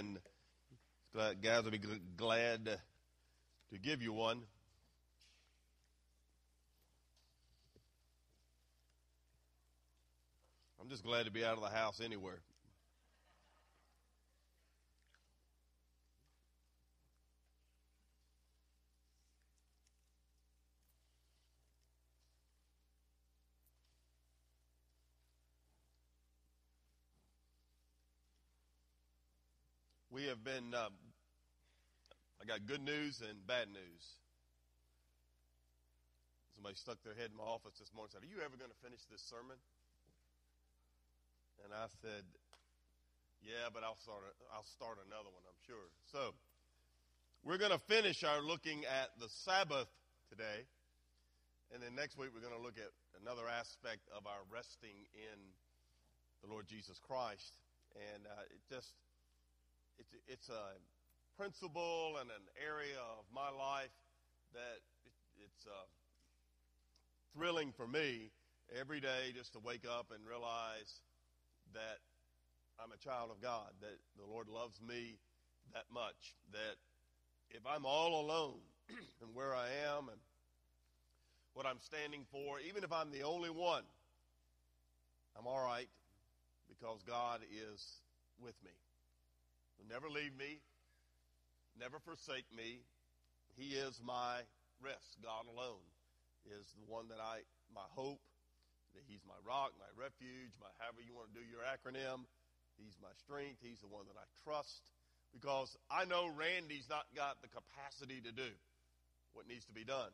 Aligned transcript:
and 0.00 0.18
guys 1.42 1.62
will 1.62 1.70
be 1.70 1.80
glad 2.16 2.64
to 2.64 3.78
give 3.78 4.02
you 4.02 4.12
one. 4.12 4.40
I'm 10.80 10.88
just 10.88 11.04
glad 11.04 11.26
to 11.26 11.30
be 11.30 11.44
out 11.44 11.58
of 11.58 11.62
the 11.62 11.68
house 11.68 12.00
anywhere. 12.02 12.40
We 30.10 30.26
have 30.26 30.42
been, 30.42 30.74
uh, 30.74 30.90
I 32.42 32.44
got 32.44 32.66
good 32.66 32.82
news 32.82 33.22
and 33.22 33.46
bad 33.46 33.70
news. 33.70 34.02
Somebody 36.58 36.74
stuck 36.74 36.98
their 37.06 37.14
head 37.14 37.30
in 37.30 37.38
my 37.38 37.46
office 37.46 37.78
this 37.78 37.94
morning 37.94 38.10
and 38.10 38.18
said, 38.18 38.26
Are 38.26 38.32
you 38.34 38.42
ever 38.42 38.58
going 38.58 38.74
to 38.74 38.82
finish 38.82 38.98
this 39.06 39.22
sermon? 39.22 39.54
And 41.62 41.70
I 41.70 41.86
said, 42.02 42.26
Yeah, 43.38 43.70
but 43.70 43.86
I'll 43.86 44.02
start, 44.02 44.26
I'll 44.50 44.66
start 44.74 44.98
another 44.98 45.30
one, 45.30 45.46
I'm 45.46 45.62
sure. 45.62 45.86
So, 46.10 46.34
we're 47.46 47.62
going 47.62 47.70
to 47.70 47.84
finish 47.86 48.26
our 48.26 48.42
looking 48.42 48.82
at 48.90 49.14
the 49.22 49.30
Sabbath 49.46 49.86
today. 50.26 50.66
And 51.70 51.78
then 51.78 51.94
next 51.94 52.18
week, 52.18 52.34
we're 52.34 52.42
going 52.42 52.58
to 52.58 52.66
look 52.66 52.82
at 52.82 52.90
another 53.22 53.46
aspect 53.46 54.10
of 54.10 54.26
our 54.26 54.42
resting 54.50 55.06
in 55.14 55.38
the 56.42 56.50
Lord 56.50 56.66
Jesus 56.66 56.98
Christ. 56.98 57.62
And 57.94 58.26
uh, 58.26 58.50
it 58.50 58.58
just 58.66 58.90
it's, 60.00 60.14
it's 60.26 60.48
a 60.48 60.80
principle 61.36 62.16
and 62.20 62.30
an 62.30 62.46
area 62.56 62.96
of 63.18 63.24
my 63.34 63.52
life 63.52 63.92
that 64.52 64.80
it, 65.04 65.12
it's 65.44 65.66
uh, 65.68 65.86
thrilling 67.36 67.72
for 67.76 67.86
me 67.86 68.32
every 68.80 69.00
day 69.00 69.32
just 69.36 69.52
to 69.52 69.58
wake 69.60 69.84
up 69.84 70.08
and 70.14 70.26
realize 70.26 71.04
that 71.74 72.00
I'm 72.82 72.92
a 72.92 72.96
child 72.96 73.30
of 73.30 73.42
God, 73.42 73.68
that 73.80 73.98
the 74.16 74.24
Lord 74.24 74.48
loves 74.48 74.80
me 74.80 75.18
that 75.74 75.84
much, 75.92 76.34
that 76.52 76.80
if 77.50 77.60
I'm 77.68 77.84
all 77.84 78.24
alone 78.24 78.60
and 79.20 79.34
where 79.34 79.54
I 79.54 79.68
am 79.94 80.08
and 80.08 80.18
what 81.52 81.66
I'm 81.66 81.80
standing 81.80 82.24
for, 82.32 82.58
even 82.66 82.84
if 82.84 82.92
I'm 82.92 83.10
the 83.12 83.22
only 83.22 83.50
one, 83.50 83.84
I'm 85.38 85.46
all 85.46 85.62
right 85.62 85.88
because 86.68 87.02
God 87.06 87.40
is 87.52 87.84
with 88.40 88.54
me 88.64 88.70
will 89.80 89.88
never 89.88 90.12
leave 90.12 90.36
me, 90.36 90.60
never 91.80 91.96
forsake 91.96 92.44
me. 92.52 92.84
He 93.56 93.80
is 93.80 93.96
my 94.04 94.44
rest. 94.84 95.16
God 95.24 95.48
alone 95.48 95.80
is 96.44 96.68
the 96.76 96.84
one 96.84 97.08
that 97.08 97.20
I, 97.20 97.40
my 97.72 97.88
hope, 97.96 98.20
that 98.92 99.08
He's 99.08 99.24
my 99.24 99.40
rock, 99.40 99.72
my 99.80 99.88
refuge, 99.96 100.52
my 100.60 100.68
however 100.76 101.00
you 101.00 101.16
want 101.16 101.32
to 101.32 101.36
do 101.40 101.44
your 101.48 101.64
acronym. 101.64 102.28
He's 102.76 103.00
my 103.00 103.12
strength. 103.16 103.64
He's 103.64 103.80
the 103.80 103.88
one 103.88 104.04
that 104.12 104.20
I 104.20 104.28
trust 104.44 104.92
because 105.32 105.76
I 105.88 106.04
know 106.04 106.28
Randy's 106.28 106.88
not 106.88 107.08
got 107.16 107.40
the 107.40 107.48
capacity 107.48 108.20
to 108.20 108.32
do 108.32 108.52
what 109.32 109.48
needs 109.48 109.64
to 109.66 109.72
be 109.72 109.84
done. 109.84 110.12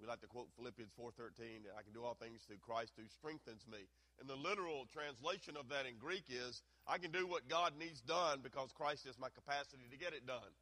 We 0.00 0.06
like 0.06 0.20
to 0.20 0.26
quote 0.26 0.48
Philippians 0.56 0.92
4:13, 0.98 1.66
I 1.78 1.82
can 1.82 1.92
do 1.92 2.02
all 2.02 2.14
things 2.14 2.42
through 2.46 2.58
Christ 2.58 2.92
who 2.96 3.06
strengthens 3.08 3.66
me. 3.66 3.86
And 4.18 4.28
the 4.28 4.36
literal 4.36 4.86
translation 4.92 5.56
of 5.56 5.68
that 5.68 5.86
in 5.86 5.96
Greek 5.98 6.24
is, 6.28 6.62
I 6.86 6.98
can 6.98 7.12
do 7.12 7.26
what 7.26 7.48
God 7.48 7.76
needs 7.78 8.00
done 8.00 8.40
because 8.42 8.72
Christ 8.72 9.06
is 9.06 9.18
my 9.18 9.28
capacity 9.30 9.86
to 9.90 9.96
get 9.96 10.12
it 10.12 10.26
done. 10.26 10.52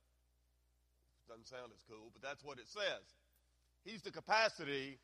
Doesn't 1.29 1.49
sound 1.49 1.73
as 1.73 1.83
cool, 1.89 2.11
but 2.13 2.23
that's 2.23 2.43
what 2.43 2.59
it 2.59 2.69
says. 2.69 3.07
He's 3.85 4.03
the 4.03 4.11
capacity 4.11 4.99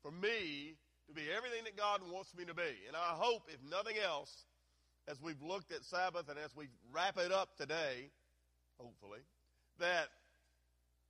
for 0.00 0.10
me 0.10 0.76
to 1.08 1.12
be 1.12 1.30
everything 1.30 1.64
that 1.64 1.76
God 1.76 2.00
wants 2.08 2.34
me 2.34 2.44
to 2.44 2.54
be. 2.54 2.86
And 2.86 2.96
I 2.96 3.14
hope, 3.18 3.42
if 3.48 3.60
nothing 3.68 3.98
else, 3.98 4.30
as 5.08 5.20
we've 5.20 5.42
looked 5.42 5.72
at 5.72 5.84
Sabbath 5.84 6.28
and 6.28 6.38
as 6.38 6.54
we 6.54 6.68
wrap 6.92 7.18
it 7.18 7.32
up 7.32 7.56
today, 7.56 8.10
hopefully, 8.78 9.20
that 9.78 10.08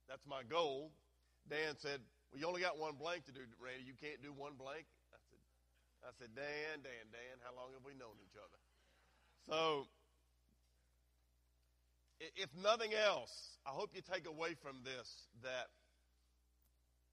that's 0.09 0.25
my 0.27 0.43
goal. 0.49 0.91
Dan 1.49 1.75
said, 1.79 1.99
Well, 2.33 2.41
you 2.41 2.49
only 2.49 2.65
got 2.65 2.81
one 2.81 2.97
blank 2.97 3.29
to 3.29 3.31
do, 3.31 3.45
Randy. 3.61 3.85
You 3.85 3.93
can't 3.93 4.17
do 4.25 4.33
one 4.33 4.57
blank. 4.57 4.89
I 5.13 5.21
said, 5.29 5.41
I 6.01 6.11
said, 6.17 6.33
Dan, 6.33 6.81
Dan, 6.81 7.05
Dan, 7.13 7.35
how 7.45 7.53
long 7.53 7.69
have 7.77 7.85
we 7.85 7.93
known 7.93 8.17
each 8.25 8.33
other? 8.33 8.57
So, 9.45 9.85
if 12.33 12.49
nothing 12.57 12.89
else, 12.97 13.29
I 13.69 13.69
hope 13.69 13.93
you 13.93 14.01
take 14.01 14.25
away 14.25 14.57
from 14.65 14.81
this 14.81 15.05
that 15.45 15.69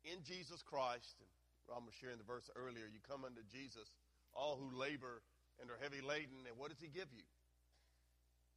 in 0.09 0.25
Jesus 0.25 0.65
Christ, 0.65 1.21
and 1.21 1.29
Ron 1.69 1.85
was 1.85 1.93
sharing 2.01 2.17
the 2.17 2.25
verse 2.25 2.49
earlier, 2.57 2.89
you 2.89 3.05
come 3.05 3.29
unto 3.29 3.45
Jesus, 3.53 3.93
all 4.33 4.57
who 4.57 4.73
labor 4.73 5.21
and 5.61 5.69
are 5.69 5.77
heavy 5.85 6.01
laden, 6.01 6.49
and 6.49 6.57
what 6.57 6.73
does 6.73 6.81
he 6.81 6.89
give 6.89 7.13
you? 7.13 7.29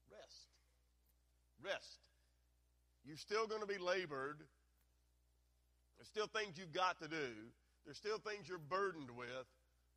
Rest. 0.08 0.48
Rest. 1.60 2.00
You're 3.04 3.20
still 3.20 3.52
going 3.52 3.60
to 3.60 3.68
be 3.68 3.84
labored. 3.84 4.40
There's 6.04 6.12
still 6.12 6.28
things 6.28 6.60
you've 6.60 6.76
got 6.76 7.00
to 7.00 7.08
do. 7.08 7.32
There's 7.88 7.96
still 7.96 8.20
things 8.20 8.52
you're 8.52 8.60
burdened 8.60 9.12
with 9.16 9.48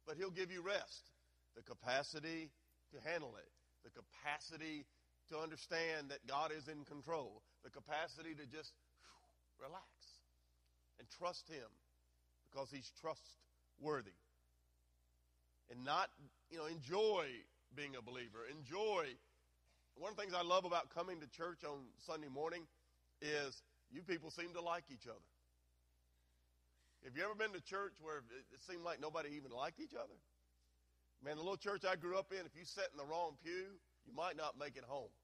but 0.07 0.17
He'll 0.17 0.31
give 0.31 0.51
you 0.51 0.63
rest. 0.63 1.11
The 1.57 1.63
capacity 1.63 2.51
to 2.95 3.11
handle 3.11 3.35
it, 3.37 3.51
the 3.83 3.91
capacity 3.91 4.87
to 5.29 5.39
understand 5.39 6.09
that 6.11 6.25
God 6.27 6.53
is 6.57 6.69
in 6.69 6.85
control, 6.85 7.43
the 7.65 7.71
capacity 7.71 8.35
to 8.35 8.47
just 8.47 8.73
relax 9.59 9.91
and 10.99 11.09
trust 11.19 11.49
Him 11.49 11.67
because 12.49 12.71
He's 12.71 12.93
trustworthy. 13.03 14.15
And 15.71 15.85
not, 15.85 16.11
you 16.51 16.59
know, 16.59 16.67
enjoy 16.67 17.27
being 17.75 17.97
a 17.99 18.03
believer. 18.03 18.47
Enjoy. 18.47 19.11
One 19.99 20.13
of 20.13 20.17
the 20.17 20.23
things 20.23 20.35
I 20.35 20.47
love 20.47 20.65
about 20.65 20.95
coming 20.95 21.19
to 21.19 21.27
church 21.27 21.65
on 21.67 21.91
Sunday 22.07 22.29
morning 22.29 22.63
is 23.21 23.63
you 23.91 24.03
people 24.03 24.31
seem 24.31 24.53
to 24.55 24.61
like 24.61 24.85
each 24.93 25.09
other. 25.09 25.36
Have 27.07 27.15
you 27.15 27.23
ever 27.23 27.39
been 27.39 27.55
to 27.55 27.63
church 27.63 27.95
where 28.03 28.27
it 28.35 28.59
seemed 28.67 28.83
like 28.83 28.99
nobody 28.99 29.39
even 29.39 29.55
liked 29.55 29.79
each 29.79 29.95
other? 29.95 30.19
Man, 31.23 31.39
the 31.39 31.47
little 31.47 31.57
church 31.57 31.87
I 31.87 31.95
grew 31.95 32.19
up 32.19 32.35
in, 32.35 32.43
if 32.43 32.59
you 32.59 32.67
sat 32.67 32.91
in 32.91 32.99
the 32.99 33.07
wrong 33.07 33.39
pew, 33.47 33.79
you 34.03 34.11
might 34.11 34.35
not 34.35 34.59
make 34.59 34.75
it 34.75 34.83
home. 34.83 35.15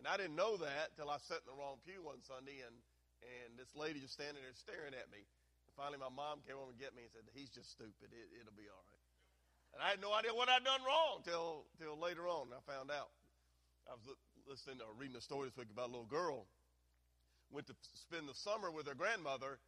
And 0.00 0.08
I 0.08 0.16
didn't 0.16 0.32
know 0.32 0.56
that 0.64 0.96
till 0.96 1.12
I 1.12 1.20
sat 1.20 1.44
in 1.44 1.48
the 1.52 1.58
wrong 1.60 1.76
pew 1.84 2.00
one 2.00 2.24
Sunday, 2.24 2.64
and, 2.64 2.72
and 3.20 3.60
this 3.60 3.68
lady 3.76 4.00
just 4.00 4.16
standing 4.16 4.40
there 4.40 4.56
staring 4.56 4.96
at 4.96 5.12
me. 5.12 5.28
And 5.68 5.72
finally, 5.76 6.00
my 6.00 6.08
mom 6.08 6.40
came 6.40 6.56
over 6.56 6.72
and 6.72 6.80
get 6.80 6.96
me 6.96 7.04
and 7.04 7.12
said, 7.12 7.28
"He's 7.36 7.52
just 7.52 7.68
stupid. 7.68 8.16
It, 8.16 8.32
it'll 8.40 8.56
be 8.56 8.64
all 8.72 8.80
right." 8.88 9.04
And 9.76 9.84
I 9.84 9.92
had 9.92 10.00
no 10.00 10.16
idea 10.16 10.32
what 10.32 10.48
I'd 10.48 10.64
done 10.64 10.80
wrong 10.88 11.20
till 11.20 11.68
till 11.76 12.00
later 12.00 12.24
on. 12.24 12.48
I 12.48 12.64
found 12.64 12.88
out. 12.88 13.12
I 13.84 13.92
was 13.92 14.08
listening 14.48 14.80
or 14.80 14.96
reading 14.96 15.20
a 15.20 15.24
story 15.24 15.52
this 15.52 15.56
week 15.60 15.68
about 15.68 15.92
a 15.92 15.92
little 15.92 16.08
girl 16.08 16.48
went 17.50 17.66
to 17.66 17.76
spend 17.98 18.30
the 18.30 18.34
summer 18.34 18.70
with 18.70 18.86
her 18.86 18.94
grandmother. 18.94 19.58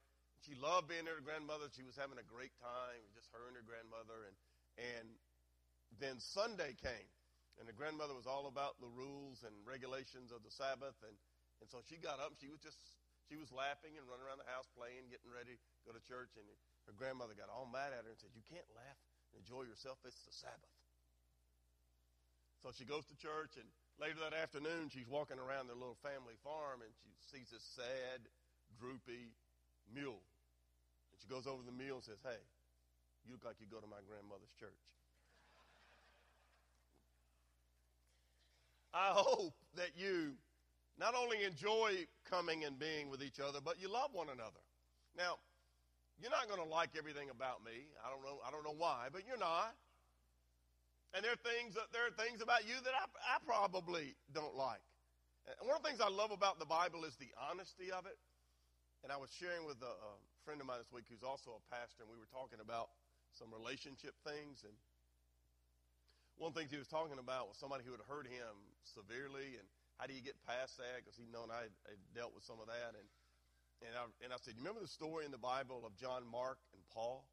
She 0.47 0.54
loved 0.59 0.91
being 0.91 1.06
with 1.06 1.19
her 1.19 1.26
grandmother. 1.26 1.70
She 1.70 1.87
was 1.87 1.94
having 1.94 2.19
a 2.19 2.26
great 2.26 2.54
time, 2.59 3.03
just 3.15 3.31
her 3.31 3.47
and 3.47 3.54
her 3.59 3.66
grandmother. 3.66 4.26
And, 4.26 4.37
and 4.78 5.06
then 5.98 6.19
Sunday 6.19 6.75
came, 6.78 7.10
and 7.59 7.66
the 7.66 7.76
grandmother 7.76 8.15
was 8.15 8.26
all 8.26 8.50
about 8.50 8.78
the 8.82 8.91
rules 8.91 9.43
and 9.47 9.54
regulations 9.62 10.34
of 10.34 10.43
the 10.43 10.50
Sabbath. 10.50 10.98
And, 11.06 11.15
and 11.62 11.69
so 11.70 11.82
she 11.87 11.98
got 11.98 12.19
up, 12.19 12.34
and 12.34 12.41
she 12.43 12.50
was 12.50 12.59
just, 12.59 12.78
she 13.31 13.38
was 13.38 13.54
laughing 13.54 13.94
and 13.94 14.03
running 14.10 14.26
around 14.26 14.43
the 14.43 14.50
house 14.50 14.66
playing, 14.75 15.06
getting 15.10 15.31
ready 15.31 15.54
to 15.54 15.78
go 15.87 15.94
to 15.94 16.03
church. 16.03 16.34
And 16.34 16.47
her 16.91 16.94
grandmother 16.94 17.38
got 17.38 17.50
all 17.50 17.70
mad 17.70 17.94
at 17.94 18.03
her 18.03 18.10
and 18.10 18.19
said, 18.19 18.34
You 18.34 18.43
can't 18.50 18.66
laugh 18.75 18.99
and 19.31 19.43
enjoy 19.43 19.62
yourself. 19.66 20.03
It's 20.03 20.22
the 20.26 20.34
Sabbath. 20.34 20.75
So 22.62 22.70
she 22.70 22.87
goes 22.87 23.06
to 23.10 23.16
church, 23.19 23.59
and 23.59 23.66
Later 24.00 24.19
that 24.25 24.34
afternoon, 24.34 24.91
she's 24.91 25.08
walking 25.08 25.38
around 25.38 25.69
their 25.69 25.78
little 25.78 25.99
family 26.02 26.34
farm 26.43 26.82
and 26.82 26.90
she 27.02 27.12
sees 27.31 27.50
this 27.50 27.62
sad, 27.76 28.25
droopy 28.78 29.32
mule. 29.93 30.22
And 31.12 31.16
she 31.20 31.28
goes 31.28 31.46
over 31.46 31.62
to 31.62 31.69
the 31.69 31.76
mule 31.76 32.00
and 32.00 32.05
says, 32.05 32.20
Hey, 32.25 32.40
you 33.26 33.32
look 33.32 33.44
like 33.44 33.61
you 33.61 33.66
go 33.70 33.78
to 33.78 33.87
my 33.87 34.02
grandmother's 34.08 34.52
church. 34.58 34.82
I 38.93 39.12
hope 39.14 39.55
that 39.76 39.96
you 39.96 40.37
not 40.99 41.14
only 41.14 41.44
enjoy 41.44 42.05
coming 42.28 42.64
and 42.64 42.78
being 42.78 43.08
with 43.08 43.22
each 43.22 43.40
other, 43.40 43.58
but 43.64 43.81
you 43.81 43.88
love 43.88 44.11
one 44.12 44.28
another. 44.28 44.61
Now, 45.16 45.40
you're 46.20 46.31
not 46.31 46.46
going 46.49 46.61
to 46.61 46.69
like 46.69 46.90
everything 46.96 47.31
about 47.31 47.64
me. 47.64 47.88
I 48.05 48.11
don't 48.12 48.22
know. 48.22 48.38
I 48.46 48.50
don't 48.50 48.64
know 48.64 48.76
why, 48.76 49.08
but 49.12 49.22
you're 49.26 49.38
not. 49.40 49.75
And 51.12 51.20
there 51.20 51.37
are 51.37 51.44
things, 51.44 51.76
there 51.93 52.09
are 52.09 52.17
things 52.17 52.41
about 52.41 52.64
you 52.64 52.76
that 52.88 52.97
I, 52.97 53.05
I 53.37 53.37
probably 53.44 54.17
don't 54.32 54.56
like. 54.56 54.81
And 55.44 55.69
one 55.69 55.76
of 55.76 55.85
the 55.85 55.88
things 55.93 56.00
I 56.00 56.09
love 56.09 56.32
about 56.32 56.56
the 56.56 56.69
Bible 56.69 57.05
is 57.05 57.12
the 57.20 57.29
honesty 57.37 57.93
of 57.93 58.09
it. 58.09 58.17
And 59.05 59.11
I 59.11 59.19
was 59.19 59.29
sharing 59.37 59.67
with 59.67 59.82
a, 59.82 59.93
a 59.93 60.12
friend 60.47 60.62
of 60.62 60.67
mine 60.70 60.81
this 60.81 60.94
week 60.94 61.05
who's 61.11 61.26
also 61.26 61.59
a 61.59 61.62
pastor, 61.69 62.06
and 62.06 62.11
we 62.11 62.17
were 62.17 62.31
talking 62.31 62.62
about 62.62 62.94
some 63.35 63.50
relationship 63.50 64.14
things. 64.23 64.62
And 64.64 64.73
one 66.38 66.50
of 66.50 66.55
the 66.55 66.64
things 66.64 66.73
he 66.73 66.81
was 66.81 66.88
talking 66.88 67.19
about 67.19 67.50
was 67.50 67.59
somebody 67.59 67.82
who 67.85 67.93
had 67.93 68.00
hurt 68.06 68.31
him 68.31 68.55
severely, 68.87 69.59
and 69.59 69.67
how 69.99 70.06
do 70.06 70.14
you 70.14 70.23
get 70.23 70.38
past 70.47 70.79
that? 70.79 71.03
Because 71.03 71.19
he 71.19 71.26
known 71.29 71.50
I 71.53 71.67
had 71.67 72.00
dealt 72.14 72.32
with 72.32 72.47
some 72.47 72.62
of 72.62 72.70
that, 72.70 72.97
and 72.97 73.09
and 73.82 73.99
I, 73.99 74.06
and 74.23 74.31
I 74.31 74.38
said, 74.38 74.55
you 74.55 74.62
remember 74.62 74.79
the 74.79 74.94
story 74.94 75.26
in 75.26 75.35
the 75.35 75.43
Bible 75.43 75.82
of 75.82 75.91
John 75.99 76.23
Mark 76.31 76.62
and 76.70 76.82
Paul? 76.94 77.26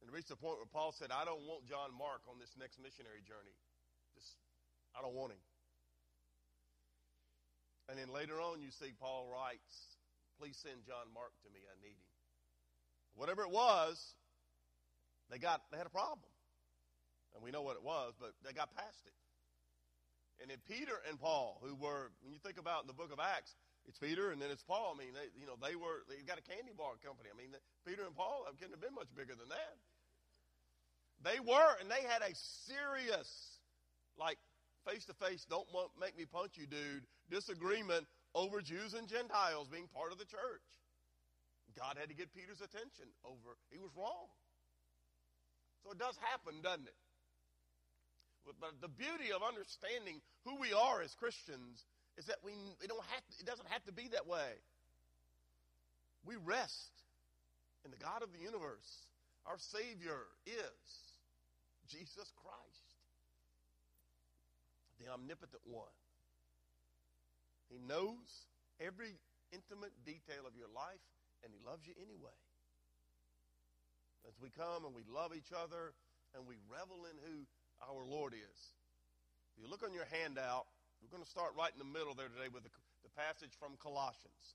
And 0.00 0.10
reached 0.14 0.30
the 0.30 0.38
point 0.38 0.62
where 0.62 0.70
Paul 0.70 0.94
said, 0.94 1.10
I 1.10 1.24
don't 1.24 1.42
want 1.44 1.66
John 1.66 1.90
Mark 1.96 2.22
on 2.30 2.38
this 2.38 2.54
next 2.54 2.78
missionary 2.78 3.20
journey. 3.26 3.54
Just, 4.14 4.38
I 4.94 5.02
don't 5.02 5.14
want 5.14 5.34
him. 5.34 5.42
And 7.90 7.98
then 7.98 8.12
later 8.12 8.38
on, 8.38 8.60
you 8.60 8.70
see 8.70 8.92
Paul 8.94 9.26
writes, 9.26 9.98
Please 10.38 10.54
send 10.62 10.86
John 10.86 11.10
Mark 11.10 11.34
to 11.42 11.48
me. 11.50 11.58
I 11.66 11.74
need 11.82 11.98
him. 11.98 12.12
Whatever 13.18 13.42
it 13.42 13.50
was, 13.50 13.98
they 15.30 15.38
got 15.38 15.66
they 15.72 15.78
had 15.78 15.86
a 15.86 15.90
problem. 15.90 16.30
And 17.34 17.42
we 17.42 17.50
know 17.50 17.62
what 17.62 17.74
it 17.74 17.82
was, 17.82 18.14
but 18.20 18.38
they 18.46 18.52
got 18.52 18.70
past 18.76 19.02
it. 19.04 19.16
And 20.40 20.50
then 20.50 20.58
Peter 20.70 20.94
and 21.08 21.18
Paul, 21.18 21.58
who 21.62 21.74
were, 21.74 22.14
when 22.22 22.32
you 22.32 22.38
think 22.38 22.58
about 22.58 22.86
the 22.86 22.94
book 22.94 23.10
of 23.12 23.18
Acts, 23.18 23.54
it's 23.88 23.96
Peter 23.96 24.30
and 24.30 24.38
then 24.38 24.52
it's 24.52 24.62
Paul. 24.62 24.92
I 24.92 24.96
mean, 25.00 25.16
they, 25.16 25.32
you 25.40 25.48
know, 25.48 25.56
they 25.56 25.72
were, 25.72 26.04
they 26.12 26.20
got 26.28 26.36
a 26.36 26.44
candy 26.44 26.76
bar 26.76 27.00
company. 27.00 27.32
I 27.32 27.36
mean, 27.40 27.56
Peter 27.88 28.04
and 28.04 28.12
Paul 28.12 28.44
couldn't 28.60 28.76
have 28.76 28.84
been 28.84 28.94
much 28.94 29.08
bigger 29.16 29.32
than 29.32 29.48
that. 29.48 29.76
They 31.24 31.40
were, 31.40 31.72
and 31.80 31.88
they 31.90 32.04
had 32.04 32.20
a 32.22 32.36
serious, 32.68 33.26
like, 34.20 34.38
face 34.86 35.08
to 35.08 35.16
face, 35.16 35.48
don't 35.48 35.66
want, 35.72 35.90
make 35.98 36.14
me 36.14 36.28
punch 36.28 36.54
you, 36.54 36.68
dude, 36.68 37.02
disagreement 37.32 38.06
over 38.36 38.60
Jews 38.60 38.92
and 38.92 39.08
Gentiles 39.08 39.66
being 39.72 39.88
part 39.90 40.12
of 40.12 40.20
the 40.20 40.28
church. 40.28 40.62
God 41.74 41.96
had 41.98 42.12
to 42.12 42.14
get 42.14 42.30
Peter's 42.36 42.60
attention 42.60 43.08
over, 43.24 43.56
he 43.72 43.80
was 43.80 43.90
wrong. 43.96 44.28
So 45.82 45.90
it 45.90 45.98
does 45.98 46.14
happen, 46.20 46.60
doesn't 46.62 46.86
it? 46.86 47.00
But 48.44 48.80
the 48.80 48.88
beauty 48.88 49.32
of 49.32 49.42
understanding 49.42 50.20
who 50.44 50.56
we 50.56 50.72
are 50.72 51.02
as 51.02 51.12
Christians 51.16 51.84
is 52.18 52.26
that 52.26 52.42
we, 52.42 52.52
we 52.82 52.90
don't 52.90 53.04
have 53.14 53.22
to, 53.22 53.32
it 53.38 53.46
doesn't 53.46 53.68
have 53.70 53.84
to 53.86 53.92
be 53.94 54.10
that 54.10 54.26
way. 54.26 54.58
We 56.26 56.34
rest 56.34 56.90
in 57.86 57.94
the 57.94 57.96
God 57.96 58.26
of 58.26 58.34
the 58.34 58.42
universe. 58.42 59.06
Our 59.46 59.56
Savior 59.56 60.26
is 60.44 60.82
Jesus 61.86 62.34
Christ, 62.42 62.88
the 64.98 65.08
omnipotent 65.14 65.62
one. 65.64 65.94
He 67.70 67.78
knows 67.78 68.26
every 68.82 69.14
intimate 69.54 69.94
detail 70.04 70.42
of 70.42 70.58
your 70.58 70.68
life, 70.74 71.00
and 71.46 71.54
He 71.54 71.62
loves 71.62 71.86
you 71.86 71.94
anyway. 72.02 72.34
As 74.26 74.34
we 74.42 74.50
come 74.50 74.84
and 74.84 74.92
we 74.92 75.06
love 75.06 75.32
each 75.32 75.54
other 75.54 75.94
and 76.34 76.44
we 76.44 76.58
revel 76.68 77.06
in 77.08 77.16
who 77.24 77.46
our 77.80 78.04
Lord 78.04 78.34
is. 78.34 78.58
If 79.54 79.62
you 79.62 79.70
look 79.70 79.86
on 79.86 79.94
your 79.94 80.04
handout, 80.12 80.66
we're 81.02 81.10
going 81.10 81.22
to 81.22 81.30
start 81.30 81.52
right 81.56 81.70
in 81.72 81.78
the 81.78 81.98
middle 81.98 82.14
there 82.14 82.28
today 82.28 82.48
with 82.52 82.62
the, 82.62 82.70
the 83.02 83.10
passage 83.16 83.54
from 83.58 83.72
Colossians. 83.82 84.54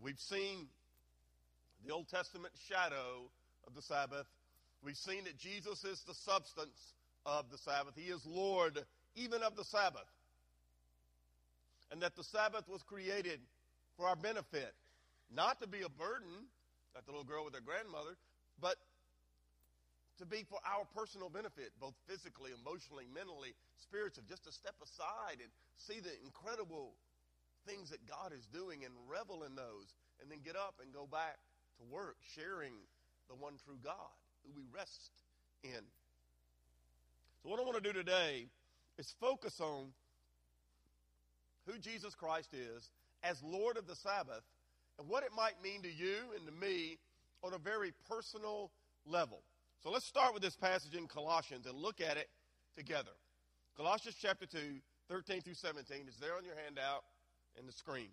We've 0.00 0.20
seen 0.20 0.68
the 1.86 1.92
Old 1.92 2.08
Testament 2.08 2.52
shadow 2.68 3.30
of 3.66 3.74
the 3.74 3.82
Sabbath. 3.82 4.26
We've 4.82 4.96
seen 4.96 5.24
that 5.24 5.38
Jesus 5.38 5.84
is 5.84 6.02
the 6.06 6.14
substance 6.14 6.94
of 7.24 7.50
the 7.50 7.58
Sabbath. 7.58 7.94
He 7.96 8.10
is 8.10 8.24
Lord 8.26 8.78
even 9.16 9.42
of 9.42 9.56
the 9.56 9.64
Sabbath. 9.64 10.10
And 11.90 12.02
that 12.02 12.16
the 12.16 12.24
Sabbath 12.24 12.68
was 12.68 12.82
created 12.82 13.40
for 13.96 14.06
our 14.06 14.16
benefit, 14.16 14.74
not 15.34 15.60
to 15.60 15.68
be 15.68 15.82
a 15.82 15.88
burden, 15.88 16.50
like 16.94 17.06
the 17.06 17.12
little 17.12 17.24
girl 17.24 17.44
with 17.44 17.54
her 17.54 17.60
grandmother, 17.60 18.16
but 18.60 18.76
to 20.18 20.26
be 20.26 20.46
for 20.46 20.58
our 20.62 20.86
personal 20.94 21.28
benefit, 21.28 21.74
both 21.80 21.94
physically, 22.06 22.50
emotionally, 22.54 23.04
mentally, 23.10 23.54
spiritually, 23.82 24.26
just 24.28 24.44
to 24.44 24.52
step 24.52 24.74
aside 24.82 25.42
and 25.42 25.50
see 25.76 25.98
the 25.98 26.14
incredible 26.22 26.94
things 27.66 27.90
that 27.90 28.04
God 28.06 28.32
is 28.32 28.46
doing 28.52 28.84
and 28.84 28.92
revel 29.08 29.42
in 29.42 29.56
those, 29.56 29.94
and 30.20 30.30
then 30.30 30.38
get 30.44 30.54
up 30.54 30.78
and 30.82 30.92
go 30.92 31.08
back 31.10 31.38
to 31.80 31.84
work, 31.90 32.16
sharing 32.36 32.72
the 33.28 33.34
one 33.34 33.54
true 33.64 33.78
God 33.82 34.14
who 34.44 34.52
we 34.54 34.62
rest 34.70 35.10
in. 35.64 35.82
So, 37.42 37.50
what 37.50 37.58
I 37.58 37.64
want 37.64 37.82
to 37.82 37.82
do 37.82 37.92
today 37.92 38.46
is 38.98 39.14
focus 39.20 39.60
on 39.60 39.92
who 41.66 41.78
Jesus 41.78 42.14
Christ 42.14 42.54
is 42.54 42.90
as 43.22 43.42
Lord 43.42 43.76
of 43.76 43.86
the 43.86 43.96
Sabbath 43.96 44.44
and 44.98 45.08
what 45.08 45.24
it 45.24 45.30
might 45.34 45.62
mean 45.62 45.82
to 45.82 45.90
you 45.90 46.16
and 46.36 46.46
to 46.46 46.52
me 46.52 46.98
on 47.42 47.54
a 47.54 47.58
very 47.58 47.92
personal 48.08 48.70
level. 49.06 49.42
So 49.84 49.90
let's 49.90 50.06
start 50.06 50.32
with 50.32 50.42
this 50.42 50.56
passage 50.56 50.94
in 50.94 51.06
Colossians 51.06 51.66
and 51.66 51.76
look 51.76 52.00
at 52.00 52.16
it 52.16 52.30
together. 52.74 53.10
Colossians 53.76 54.16
chapter 54.18 54.46
2, 54.46 54.58
13 55.10 55.42
through 55.42 55.52
17 55.52 56.08
is 56.08 56.16
there 56.16 56.34
on 56.38 56.42
your 56.42 56.54
handout 56.64 57.04
and 57.58 57.68
the 57.68 57.72
screen. 57.72 58.08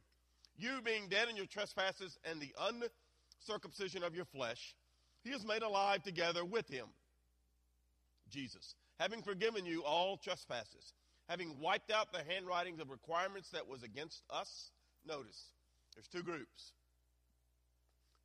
You 0.57 0.81
being 0.83 1.07
dead 1.07 1.29
in 1.29 1.37
your 1.37 1.45
trespasses 1.45 2.19
and 2.29 2.41
the 2.41 2.53
uncircumcision 2.59 4.03
of 4.03 4.13
your 4.13 4.25
flesh, 4.25 4.75
he 5.23 5.31
has 5.31 5.45
made 5.45 5.61
alive 5.61 6.03
together 6.03 6.43
with 6.43 6.67
him, 6.67 6.87
Jesus, 8.29 8.75
having 8.99 9.21
forgiven 9.21 9.65
you 9.65 9.81
all 9.85 10.17
trespasses, 10.17 10.91
having 11.29 11.55
wiped 11.61 11.89
out 11.89 12.11
the 12.11 12.23
handwritings 12.33 12.81
of 12.81 12.89
requirements 12.89 13.49
that 13.51 13.65
was 13.65 13.81
against 13.81 14.23
us. 14.29 14.71
Notice, 15.07 15.41
there's 15.95 16.09
two 16.09 16.21
groups. 16.21 16.73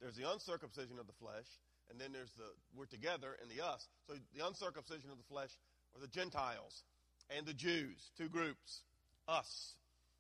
There's 0.01 0.17
the 0.17 0.29
uncircumcision 0.29 0.99
of 0.99 1.07
the 1.07 1.13
flesh, 1.13 1.47
and 1.91 2.01
then 2.01 2.13
there's 2.13 2.33
the 2.33 2.49
we're 2.77 2.87
together 2.87 3.37
and 3.41 3.51
the 3.51 3.65
us. 3.65 3.89
So 4.07 4.15
the 4.35 4.47
uncircumcision 4.47 5.11
of 5.11 5.19
the 5.19 5.29
flesh 5.31 5.51
are 5.95 6.01
the 6.01 6.09
Gentiles 6.09 6.83
and 7.37 7.47
the 7.47 7.55
Jews, 7.55 8.11
two 8.17 8.29
groups. 8.29 8.83
Us, 9.29 9.75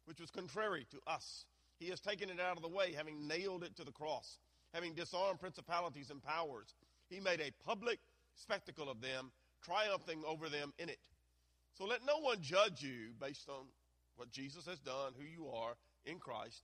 which 0.06 0.18
was 0.18 0.30
contrary 0.32 0.84
to 0.90 0.98
us. 1.06 1.44
He 1.78 1.90
has 1.90 2.00
taken 2.00 2.28
it 2.28 2.40
out 2.40 2.56
of 2.56 2.62
the 2.62 2.68
way, 2.68 2.92
having 2.92 3.28
nailed 3.28 3.62
it 3.62 3.76
to 3.76 3.84
the 3.84 3.92
cross, 3.92 4.38
having 4.74 4.94
disarmed 4.94 5.38
principalities 5.38 6.10
and 6.10 6.20
powers. 6.20 6.74
He 7.08 7.20
made 7.20 7.40
a 7.40 7.52
public 7.64 8.00
spectacle 8.34 8.90
of 8.90 9.00
them, 9.00 9.30
triumphing 9.62 10.24
over 10.26 10.48
them 10.48 10.72
in 10.78 10.88
it. 10.88 10.98
So 11.78 11.84
let 11.84 12.04
no 12.04 12.18
one 12.18 12.38
judge 12.40 12.82
you 12.82 13.12
based 13.20 13.48
on 13.48 13.66
what 14.16 14.32
Jesus 14.32 14.66
has 14.66 14.78
done, 14.80 15.12
who 15.16 15.24
you 15.24 15.48
are 15.50 15.74
in 16.04 16.18
Christ. 16.18 16.62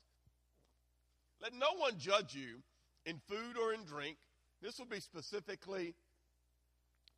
Let 1.40 1.52
no 1.52 1.75
one 1.76 1.98
judge 1.98 2.34
you 2.34 2.62
in 3.05 3.20
food 3.28 3.56
or 3.56 3.72
in 3.72 3.84
drink 3.84 4.16
this 4.62 4.79
will 4.79 4.87
be 4.87 5.00
specifically 5.00 5.94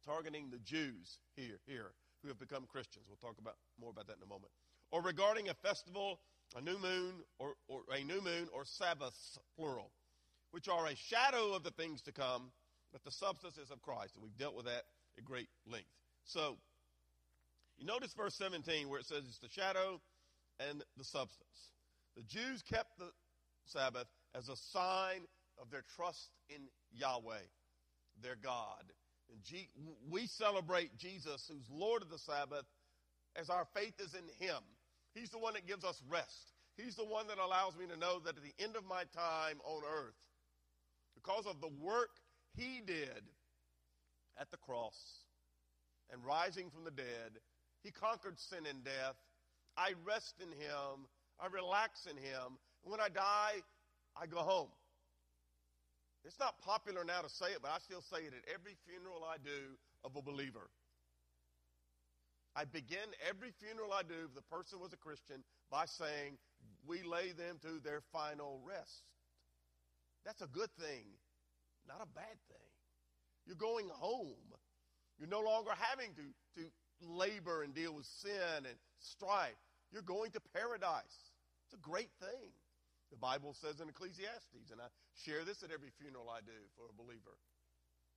targeting 0.04 0.48
the 0.50 0.58
Jews 0.58 1.18
here, 1.36 1.60
here 1.66 1.92
who 2.22 2.28
have 2.28 2.38
become 2.38 2.64
Christians. 2.66 3.04
We'll 3.08 3.30
talk 3.30 3.38
about 3.38 3.56
more 3.78 3.90
about 3.90 4.06
that 4.06 4.16
in 4.16 4.22
a 4.22 4.26
moment. 4.26 4.50
Or 4.90 5.02
regarding 5.02 5.50
a 5.50 5.54
festival, 5.54 6.20
a 6.56 6.60
new 6.60 6.78
moon, 6.78 7.12
or, 7.38 7.54
or 7.68 7.80
a 7.94 8.02
new 8.02 8.20
moon, 8.22 8.48
or 8.52 8.64
Sabbaths, 8.64 9.38
plural, 9.56 9.90
which 10.52 10.68
are 10.68 10.86
a 10.86 10.96
shadow 10.96 11.52
of 11.54 11.62
the 11.62 11.70
things 11.72 12.00
to 12.02 12.12
come, 12.12 12.50
but 12.92 13.04
the 13.04 13.10
substance 13.10 13.58
is 13.58 13.70
of 13.70 13.82
Christ. 13.82 14.14
And 14.14 14.22
we've 14.22 14.36
dealt 14.38 14.54
with 14.54 14.66
that 14.66 14.84
at 15.18 15.24
great 15.24 15.48
length. 15.70 15.88
So, 16.24 16.56
you 17.76 17.86
notice 17.86 18.14
verse 18.14 18.34
17 18.36 18.88
where 18.88 19.00
it 19.00 19.06
says 19.06 19.24
it's 19.28 19.38
the 19.38 19.48
shadow 19.48 20.00
and 20.60 20.82
the 20.96 21.04
substance. 21.04 21.72
The 22.16 22.22
Jews 22.22 22.62
kept 22.62 22.98
the 22.98 23.10
Sabbath 23.66 24.06
as 24.34 24.48
a 24.48 24.56
sign 24.56 25.26
of 25.60 25.70
their 25.70 25.84
trust 25.96 26.30
in 26.48 26.62
Yahweh, 26.94 27.46
their 28.22 28.36
God. 28.36 28.84
And 29.30 29.42
G- 29.42 29.70
we 30.10 30.26
celebrate 30.26 30.96
Jesus, 30.96 31.46
who's 31.48 31.68
Lord 31.70 32.02
of 32.02 32.10
the 32.10 32.18
Sabbath, 32.18 32.66
as 33.36 33.50
our 33.50 33.66
faith 33.74 33.94
is 34.00 34.14
in 34.14 34.46
Him. 34.46 34.62
He's 35.14 35.30
the 35.30 35.38
one 35.38 35.54
that 35.54 35.66
gives 35.66 35.84
us 35.84 36.00
rest. 36.08 36.52
He's 36.76 36.96
the 36.96 37.04
one 37.04 37.26
that 37.28 37.38
allows 37.38 37.76
me 37.76 37.86
to 37.86 37.96
know 37.96 38.18
that 38.20 38.36
at 38.36 38.42
the 38.42 38.62
end 38.62 38.76
of 38.76 38.84
my 38.84 39.04
time 39.14 39.60
on 39.64 39.82
earth, 39.84 40.18
because 41.14 41.46
of 41.46 41.60
the 41.60 41.70
work 41.80 42.10
He 42.56 42.80
did 42.84 43.22
at 44.38 44.50
the 44.50 44.56
cross 44.56 45.24
and 46.12 46.24
rising 46.24 46.70
from 46.70 46.84
the 46.84 46.90
dead, 46.90 47.40
He 47.82 47.90
conquered 47.90 48.38
sin 48.38 48.66
and 48.68 48.84
death. 48.84 49.16
I 49.76 49.94
rest 50.04 50.34
in 50.40 50.48
Him. 50.48 51.06
I 51.40 51.46
relax 51.46 52.06
in 52.06 52.16
Him. 52.16 52.58
And 52.84 52.90
when 52.90 53.00
I 53.00 53.08
die, 53.08 53.62
I 54.16 54.26
go 54.26 54.38
home. 54.38 54.68
It's 56.24 56.38
not 56.40 56.60
popular 56.62 57.04
now 57.04 57.20
to 57.20 57.28
say 57.28 57.52
it, 57.52 57.58
but 57.60 57.70
I 57.70 57.78
still 57.78 58.00
say 58.00 58.24
it 58.24 58.32
at 58.32 58.48
every 58.52 58.76
funeral 58.88 59.24
I 59.28 59.36
do 59.36 59.76
of 60.04 60.16
a 60.16 60.22
believer. 60.22 60.70
I 62.56 62.64
begin 62.64 63.12
every 63.28 63.50
funeral 63.50 63.92
I 63.92 64.02
do, 64.02 64.14
if 64.24 64.34
the 64.34 64.42
person 64.42 64.80
was 64.80 64.92
a 64.92 64.96
Christian, 64.96 65.42
by 65.70 65.84
saying, 65.86 66.38
We 66.86 67.02
lay 67.02 67.32
them 67.32 67.58
to 67.62 67.80
their 67.82 68.00
final 68.12 68.60
rest. 68.64 69.04
That's 70.24 70.40
a 70.40 70.46
good 70.46 70.70
thing, 70.80 71.04
not 71.86 72.00
a 72.00 72.06
bad 72.14 72.38
thing. 72.48 72.70
You're 73.46 73.56
going 73.56 73.88
home. 73.90 74.54
You're 75.18 75.28
no 75.28 75.42
longer 75.42 75.72
having 75.78 76.10
to, 76.14 76.60
to 76.60 76.68
labor 77.02 77.62
and 77.62 77.74
deal 77.74 77.94
with 77.94 78.06
sin 78.06 78.64
and 78.66 78.76
strife. 78.98 79.60
You're 79.92 80.02
going 80.02 80.30
to 80.32 80.40
paradise. 80.54 81.32
It's 81.66 81.74
a 81.74 81.88
great 81.88 82.10
thing. 82.20 82.50
The 83.14 83.22
Bible 83.22 83.54
says 83.54 83.78
in 83.78 83.86
Ecclesiastes, 83.86 84.74
and 84.74 84.82
I 84.82 84.90
share 85.14 85.46
this 85.46 85.62
at 85.62 85.70
every 85.70 85.94
funeral 86.02 86.26
I 86.26 86.42
do 86.42 86.58
for 86.74 86.90
a 86.90 86.94
believer, 86.98 87.38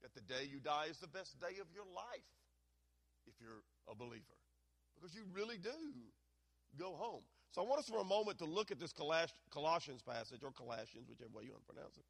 that 0.02 0.10
the 0.18 0.26
day 0.26 0.50
you 0.50 0.58
die 0.58 0.90
is 0.90 0.98
the 0.98 1.08
best 1.14 1.38
day 1.38 1.62
of 1.62 1.70
your 1.70 1.86
life 1.94 2.34
if 3.30 3.38
you're 3.38 3.62
a 3.86 3.94
believer. 3.94 4.34
because 4.98 5.16
you 5.16 5.24
really 5.34 5.58
do 5.58 5.70
go 6.80 6.94
home. 6.94 7.22
So 7.52 7.62
I 7.62 7.66
want 7.66 7.80
us 7.80 7.90
for 7.90 8.00
a 8.00 8.04
moment 8.04 8.40
to 8.40 8.46
look 8.46 8.72
at 8.72 8.80
this 8.80 8.94
Colossians 8.94 10.02
passage, 10.02 10.42
or 10.44 10.52
Colossians, 10.52 11.08
whichever 11.10 11.30
way 11.34 11.44
you 11.46 11.52
want 11.52 11.66
to 11.68 11.74
pronounce 11.74 11.98
it. 11.98 12.06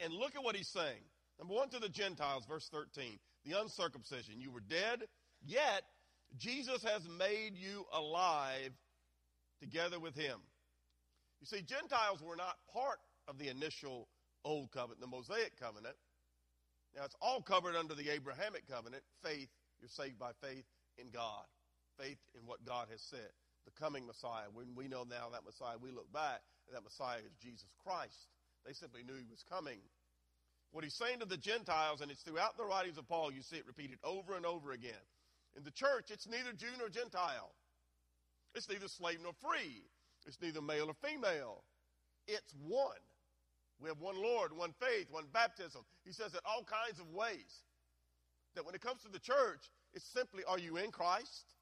And 0.00 0.12
look 0.14 0.34
at 0.34 0.42
what 0.42 0.56
he's 0.56 0.68
saying. 0.68 1.02
Number 1.38 1.54
one 1.54 1.68
to 1.70 1.78
the 1.78 1.88
Gentiles, 1.88 2.44
verse 2.46 2.68
13, 2.72 3.18
the 3.44 3.60
uncircumcision. 3.60 4.40
You 4.40 4.50
were 4.50 4.60
dead, 4.60 5.04
yet 5.44 5.82
Jesus 6.36 6.82
has 6.82 7.02
made 7.18 7.56
you 7.56 7.84
alive 7.92 8.72
together 9.60 9.98
with 9.98 10.14
him. 10.14 10.38
You 11.40 11.46
see, 11.46 11.62
Gentiles 11.62 12.20
were 12.22 12.36
not 12.36 12.56
part 12.72 12.98
of 13.28 13.38
the 13.38 13.48
initial 13.48 14.08
Old 14.44 14.70
Covenant, 14.72 15.00
the 15.00 15.06
Mosaic 15.06 15.58
Covenant. 15.58 15.96
Now, 16.96 17.04
it's 17.04 17.16
all 17.20 17.42
covered 17.42 17.76
under 17.76 17.94
the 17.94 18.10
Abrahamic 18.10 18.66
Covenant 18.68 19.02
faith. 19.22 19.50
You're 19.80 19.88
saved 19.88 20.18
by 20.18 20.32
faith 20.40 20.64
in 20.96 21.10
God, 21.10 21.44
faith 22.00 22.18
in 22.34 22.46
what 22.46 22.64
God 22.64 22.88
has 22.90 23.02
said. 23.02 23.30
The 23.66 23.70
coming 23.78 24.06
Messiah. 24.06 24.48
When 24.52 24.74
we 24.74 24.88
know 24.88 25.04
now 25.04 25.28
that 25.32 25.44
Messiah, 25.44 25.76
we 25.80 25.90
look 25.90 26.10
back, 26.12 26.40
and 26.66 26.74
that 26.74 26.82
Messiah 26.82 27.18
is 27.18 27.36
Jesus 27.42 27.68
Christ. 27.84 28.32
They 28.66 28.72
simply 28.72 29.02
knew 29.04 29.14
he 29.14 29.30
was 29.30 29.44
coming. 29.48 29.78
What 30.72 30.84
he's 30.84 30.94
saying 30.94 31.20
to 31.20 31.26
the 31.26 31.36
Gentiles, 31.36 32.00
and 32.00 32.10
it's 32.10 32.22
throughout 32.22 32.56
the 32.56 32.64
writings 32.64 32.98
of 32.98 33.06
Paul, 33.08 33.32
you 33.32 33.42
see 33.42 33.56
it 33.56 33.66
repeated 33.66 33.98
over 34.02 34.34
and 34.36 34.44
over 34.44 34.72
again. 34.72 35.04
In 35.56 35.64
the 35.64 35.70
church, 35.70 36.10
it's 36.10 36.26
neither 36.26 36.52
Jew 36.52 36.72
nor 36.78 36.88
Gentile. 36.88 37.52
It's 38.54 38.68
neither 38.68 38.88
slave 38.88 39.18
nor 39.22 39.32
free. 39.32 39.82
It's 40.26 40.40
neither 40.40 40.60
male 40.60 40.88
or 40.88 40.94
female. 40.94 41.62
It's 42.26 42.52
one. 42.66 43.02
We 43.80 43.88
have 43.88 44.00
one 44.00 44.20
Lord, 44.20 44.52
one 44.56 44.72
faith, 44.72 45.06
one 45.10 45.26
baptism. 45.32 45.82
He 46.04 46.12
says 46.12 46.34
it 46.34 46.40
all 46.44 46.64
kinds 46.64 46.98
of 46.98 47.08
ways. 47.14 47.62
That 48.54 48.66
when 48.66 48.74
it 48.74 48.80
comes 48.80 49.02
to 49.02 49.08
the 49.08 49.20
church, 49.20 49.70
it's 49.94 50.04
simply 50.04 50.42
are 50.48 50.58
you 50.58 50.76
in 50.76 50.90
Christ 50.90 51.54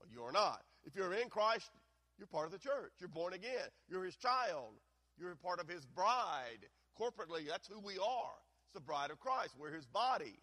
or 0.00 0.06
you 0.10 0.22
are 0.22 0.32
not? 0.32 0.62
If 0.84 0.96
you're 0.96 1.12
in 1.12 1.28
Christ, 1.28 1.70
you're 2.16 2.26
part 2.26 2.46
of 2.46 2.52
the 2.52 2.58
church. 2.58 2.92
You're 2.98 3.08
born 3.08 3.34
again. 3.34 3.68
You're 3.88 4.04
his 4.04 4.16
child. 4.16 4.74
You're 5.18 5.34
part 5.36 5.60
of 5.60 5.68
his 5.68 5.84
bride. 5.84 6.66
Corporately, 6.98 7.46
that's 7.48 7.68
who 7.68 7.78
we 7.80 7.98
are. 7.98 8.38
It's 8.64 8.74
the 8.74 8.80
bride 8.80 9.10
of 9.10 9.20
Christ. 9.20 9.54
We're 9.58 9.72
his 9.72 9.86
body. 9.86 10.38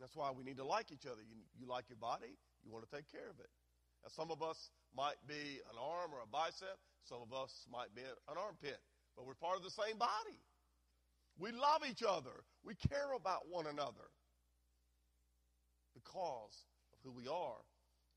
That's 0.00 0.16
why 0.16 0.30
we 0.36 0.44
need 0.44 0.56
to 0.56 0.64
like 0.64 0.92
each 0.92 1.06
other. 1.06 1.20
You, 1.20 1.36
you 1.58 1.66
like 1.66 1.84
your 1.88 1.98
body, 1.98 2.36
you 2.64 2.72
want 2.72 2.88
to 2.88 2.92
take 2.92 3.10
care 3.10 3.28
of 3.28 3.38
it. 3.40 3.50
Now, 4.02 4.10
some 4.14 4.30
of 4.30 4.42
us 4.42 4.70
might 4.96 5.20
be 5.26 5.60
an 5.70 5.78
arm 5.78 6.12
or 6.12 6.20
a 6.24 6.30
bicep, 6.30 6.78
some 7.04 7.18
of 7.20 7.32
us 7.32 7.66
might 7.70 7.94
be 7.94 8.02
an 8.02 8.36
armpit, 8.36 8.78
but 9.16 9.26
we're 9.26 9.34
part 9.34 9.56
of 9.56 9.64
the 9.64 9.70
same 9.70 9.98
body. 9.98 10.40
We 11.38 11.52
love 11.52 11.82
each 11.88 12.02
other, 12.06 12.44
we 12.64 12.74
care 12.74 13.12
about 13.16 13.48
one 13.48 13.66
another 13.66 14.08
because 15.94 16.64
of 16.92 16.98
who 17.04 17.12
we 17.12 17.28
are 17.28 17.60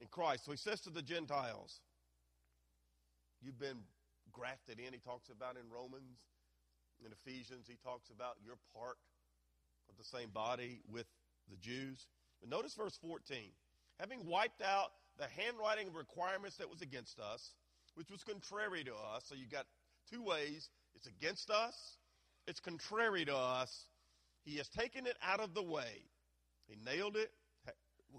in 0.02 0.08
Christ. 0.08 0.46
So 0.46 0.52
he 0.52 0.58
says 0.58 0.82
to 0.82 0.90
the 0.90 1.02
Gentiles, 1.02 1.80
You've 3.42 3.60
been 3.60 3.84
grafted 4.32 4.80
in, 4.80 4.94
he 4.94 5.00
talks 5.00 5.30
about 5.30 5.56
in 5.58 5.68
Romans. 5.70 6.20
In 7.06 7.12
Ephesians, 7.12 7.68
he 7.68 7.76
talks 7.84 8.10
about 8.10 8.40
your 8.44 8.56
part 8.74 8.96
of 9.90 9.98
the 9.98 10.04
same 10.04 10.30
body 10.30 10.80
with 10.88 11.08
the 11.50 11.58
Jews. 11.58 12.08
But 12.40 12.50
notice 12.50 12.74
verse 12.74 12.98
14. 13.02 13.52
Having 14.00 14.28
wiped 14.28 14.62
out 14.62 14.92
the 15.18 15.28
handwriting 15.42 15.94
requirements 15.94 16.58
that 16.58 16.70
was 16.70 16.82
against 16.82 17.20
us, 17.20 17.54
which 17.96 18.10
was 18.10 18.24
contrary 18.24 18.84
to 18.84 18.92
us. 18.92 19.24
So 19.28 19.36
you 19.36 19.46
got 19.48 19.66
two 20.10 20.24
ways 20.24 20.70
it's 20.96 21.08
against 21.08 21.50
us, 21.50 21.74
it's 22.48 22.60
contrary 22.60 23.26
to 23.26 23.36
us. 23.36 23.72
He 24.44 24.58
has 24.58 24.68
taken 24.70 25.08
it 25.08 25.18
out 25.24 25.40
of 25.40 25.54
the 25.54 25.64
way. 25.64 26.04
He 26.68 26.76
nailed 26.86 27.16
it, 27.16 27.32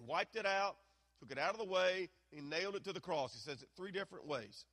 wiped 0.07 0.37
it 0.37 0.47
out, 0.47 0.77
took 1.21 1.31
it 1.31 1.39
out 1.39 1.53
of 1.53 1.59
the 1.59 1.73
way, 1.73 2.09
he 2.31 2.41
nailed 2.41 2.77
it 2.77 2.85
to 2.85 2.93
the 2.93 3.01
cross. 3.01 3.33
He 3.33 3.39
says 3.39 3.63
it 3.63 3.69
three 3.77 3.93
different 3.93 4.27
ways. 4.27 4.65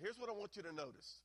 Here's 0.00 0.18
what 0.18 0.28
I 0.28 0.32
want 0.32 0.56
you 0.56 0.62
to 0.62 0.72
notice. 0.72 1.20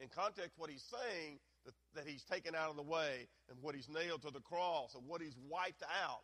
In 0.00 0.08
context, 0.08 0.52
what 0.56 0.70
he's 0.70 0.84
saying 0.90 1.38
that, 1.66 1.74
that 1.94 2.04
he's 2.06 2.24
taken 2.24 2.54
out 2.54 2.70
of 2.70 2.76
the 2.76 2.82
way 2.82 3.28
and 3.50 3.58
what 3.60 3.74
he's 3.74 3.88
nailed 3.88 4.22
to 4.22 4.30
the 4.30 4.40
cross 4.40 4.94
and 4.94 5.06
what 5.06 5.20
he's 5.20 5.36
wiped 5.48 5.82
out 5.82 6.22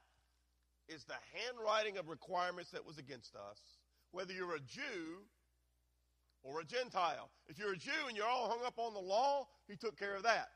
is 0.88 1.04
the 1.04 1.14
handwriting 1.34 1.98
of 1.98 2.08
requirements 2.08 2.70
that 2.70 2.84
was 2.84 2.98
against 2.98 3.34
us, 3.34 3.58
whether 4.12 4.32
you're 4.32 4.54
a 4.54 4.60
Jew 4.60 5.22
or 6.42 6.60
a 6.60 6.64
Gentile. 6.64 7.30
If 7.48 7.58
you're 7.58 7.72
a 7.72 7.76
Jew 7.76 8.06
and 8.06 8.16
you're 8.16 8.26
all 8.26 8.48
hung 8.48 8.64
up 8.64 8.78
on 8.78 8.94
the 8.94 9.00
law, 9.00 9.48
he 9.68 9.76
took 9.76 9.98
care 9.98 10.14
of 10.14 10.22
that. 10.22 10.50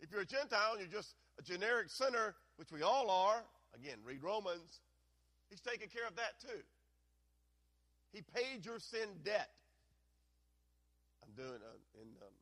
If 0.00 0.10
you're 0.10 0.22
a 0.22 0.26
Gentile 0.26 0.72
and 0.72 0.80
you're 0.80 1.00
just 1.00 1.14
a 1.38 1.42
generic 1.42 1.88
sinner, 1.90 2.34
which 2.56 2.72
we 2.72 2.82
all 2.82 3.10
are, 3.10 3.42
again, 3.74 3.98
read 4.04 4.22
Romans, 4.22 4.80
he's 5.50 5.60
taken 5.60 5.88
care 5.88 6.06
of 6.06 6.16
that 6.16 6.40
too. 6.40 6.62
He 8.12 8.22
paid 8.34 8.64
your 8.64 8.78
sin 8.78 9.08
debt. 9.24 9.50
I'm 11.22 11.34
doing 11.36 11.60
a, 11.60 11.74
in 12.00 12.08
um, 12.24 12.34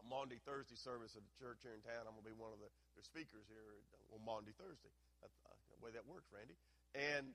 a 0.00 0.04
Maundy 0.08 0.40
Thursday 0.46 0.76
service 0.76 1.14
at 1.14 1.22
the 1.22 1.34
church 1.38 1.60
here 1.62 1.76
in 1.76 1.82
town. 1.84 2.08
I'm 2.08 2.16
going 2.16 2.24
to 2.26 2.30
be 2.32 2.40
one 2.40 2.50
of 2.50 2.58
the, 2.58 2.70
speakers 3.04 3.46
here 3.50 3.78
on 4.14 4.22
Maundy 4.24 4.54
Thursday. 4.56 4.92
That's 5.20 5.34
uh, 5.46 5.54
the 5.74 5.78
way 5.84 5.90
that 5.94 6.06
works, 6.06 6.30
Randy. 6.30 6.56
And 6.96 7.34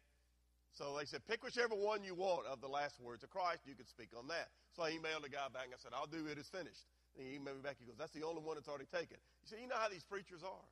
so 0.73 0.97
they 0.97 1.05
said, 1.05 1.21
pick 1.29 1.45
whichever 1.45 1.77
one 1.77 2.01
you 2.01 2.17
want 2.17 2.49
of 2.49 2.57
the 2.57 2.71
last 2.71 2.97
words 2.97 3.21
of 3.21 3.29
Christ. 3.29 3.61
You 3.69 3.77
could 3.77 3.87
speak 3.87 4.09
on 4.17 4.25
that. 4.33 4.49
So 4.73 4.81
I 4.81 4.97
emailed 4.97 5.21
the 5.21 5.29
guy 5.29 5.45
back 5.53 5.69
and 5.69 5.77
I 5.77 5.81
said, 5.81 5.93
I'll 5.93 6.09
do 6.09 6.25
it. 6.25 6.41
It's 6.41 6.49
finished. 6.49 6.81
And 7.13 7.29
he 7.29 7.37
emailed 7.37 7.61
me 7.61 7.63
back. 7.63 7.77
He 7.77 7.85
goes, 7.85 7.99
that's 7.99 8.15
the 8.17 8.25
only 8.25 8.41
one 8.41 8.57
that's 8.57 8.67
already 8.67 8.89
taken. 8.89 9.21
You 9.45 9.47
see, 9.53 9.61
you 9.61 9.69
know 9.69 9.77
how 9.77 9.89
these 9.89 10.03
preachers 10.03 10.41
are. 10.41 10.67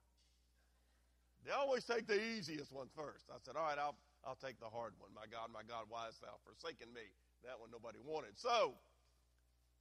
They 1.45 1.53
always 1.53 1.86
take 1.86 2.05
the 2.05 2.17
easiest 2.17 2.74
one 2.74 2.89
first. 2.98 3.29
I 3.29 3.38
said, 3.45 3.57
all 3.57 3.65
right, 3.65 3.77
I'll, 3.77 3.98
I'll 4.25 4.38
take 4.41 4.57
the 4.57 4.69
hard 4.69 4.93
one. 4.98 5.13
My 5.13 5.29
God, 5.29 5.53
my 5.53 5.65
God, 5.65 5.86
why 5.89 6.10
hast 6.10 6.21
thou 6.21 6.38
forsaken 6.45 6.89
me? 6.93 7.05
That 7.45 7.57
one 7.57 7.74
nobody 7.74 7.98
wanted. 7.98 8.38
So, 8.38 8.77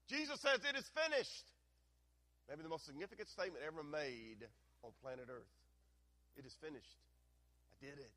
Jesus 0.08 0.40
says 0.40 0.64
it 0.64 0.76
is 0.76 0.88
finished. 0.96 1.48
Maybe 2.48 2.64
the 2.64 2.72
most 2.72 2.88
significant 2.88 3.28
statement 3.28 3.60
ever 3.64 3.84
made 3.84 4.48
on 4.82 4.90
planet 5.02 5.26
Earth. 5.28 5.50
It 6.36 6.46
is 6.46 6.54
finished 6.60 7.00
I 7.70 7.76
did 7.84 7.98
it. 7.98 8.12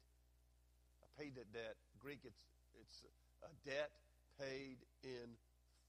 I 1.03 1.07
paid 1.21 1.35
that 1.35 1.51
debt. 1.53 1.75
Greek, 1.99 2.19
it's, 2.23 2.43
it's 2.79 3.05
a 3.43 3.51
debt 3.69 3.91
paid 4.39 4.77
in 5.03 5.29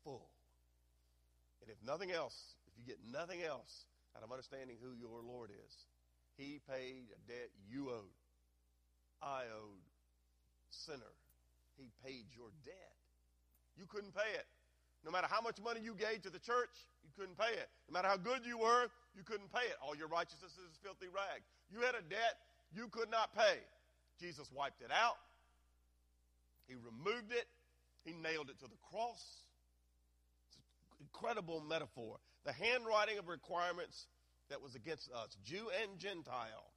full. 0.04 0.28
And 1.62 1.70
if 1.70 1.78
nothing 1.84 2.12
else, 2.12 2.36
if 2.68 2.74
you 2.78 2.84
get 2.84 2.98
nothing 3.10 3.42
else 3.42 3.86
out 4.16 4.22
of 4.22 4.30
understanding 4.30 4.76
who 4.82 4.92
your 4.94 5.22
Lord 5.22 5.50
is, 5.50 5.74
He 6.36 6.60
paid 6.68 7.08
a 7.14 7.20
debt 7.30 7.50
you 7.68 7.90
owed. 7.90 8.18
I 9.22 9.48
owed. 9.48 9.86
Sinner. 10.70 11.14
He 11.78 11.90
paid 12.04 12.26
your 12.36 12.50
debt. 12.64 12.94
You 13.76 13.86
couldn't 13.86 14.14
pay 14.14 14.30
it. 14.34 14.46
No 15.04 15.10
matter 15.10 15.26
how 15.30 15.40
much 15.40 15.60
money 15.62 15.80
you 15.82 15.94
gave 15.94 16.22
to 16.22 16.30
the 16.30 16.38
church, 16.38 16.72
you 17.02 17.10
couldn't 17.18 17.38
pay 17.38 17.52
it. 17.52 17.68
No 17.88 17.92
matter 17.92 18.08
how 18.08 18.16
good 18.16 18.46
you 18.46 18.58
were, 18.58 18.88
you 19.16 19.22
couldn't 19.22 19.50
pay 19.52 19.66
it. 19.70 19.76
All 19.82 19.94
your 19.94 20.08
righteousness 20.08 20.52
is 20.52 20.66
a 20.74 20.80
filthy 20.82 21.06
rag. 21.06 21.42
You 21.70 21.80
had 21.80 21.94
a 21.94 22.02
debt 22.02 22.38
you 22.74 22.88
could 22.88 23.10
not 23.10 23.34
pay. 23.34 23.62
Jesus 24.20 24.50
wiped 24.54 24.82
it 24.82 24.90
out. 24.90 25.18
He 26.66 26.74
removed 26.74 27.32
it. 27.32 27.46
He 28.04 28.12
nailed 28.12 28.50
it 28.50 28.58
to 28.60 28.66
the 28.66 28.78
cross. 28.90 29.22
Incredible 31.00 31.62
metaphor. 31.68 32.18
The 32.44 32.52
handwriting 32.52 33.18
of 33.18 33.28
requirements 33.28 34.06
that 34.50 34.60
was 34.60 34.74
against 34.74 35.10
us, 35.10 35.36
Jew 35.44 35.70
and 35.82 35.98
Gentile. 35.98 36.70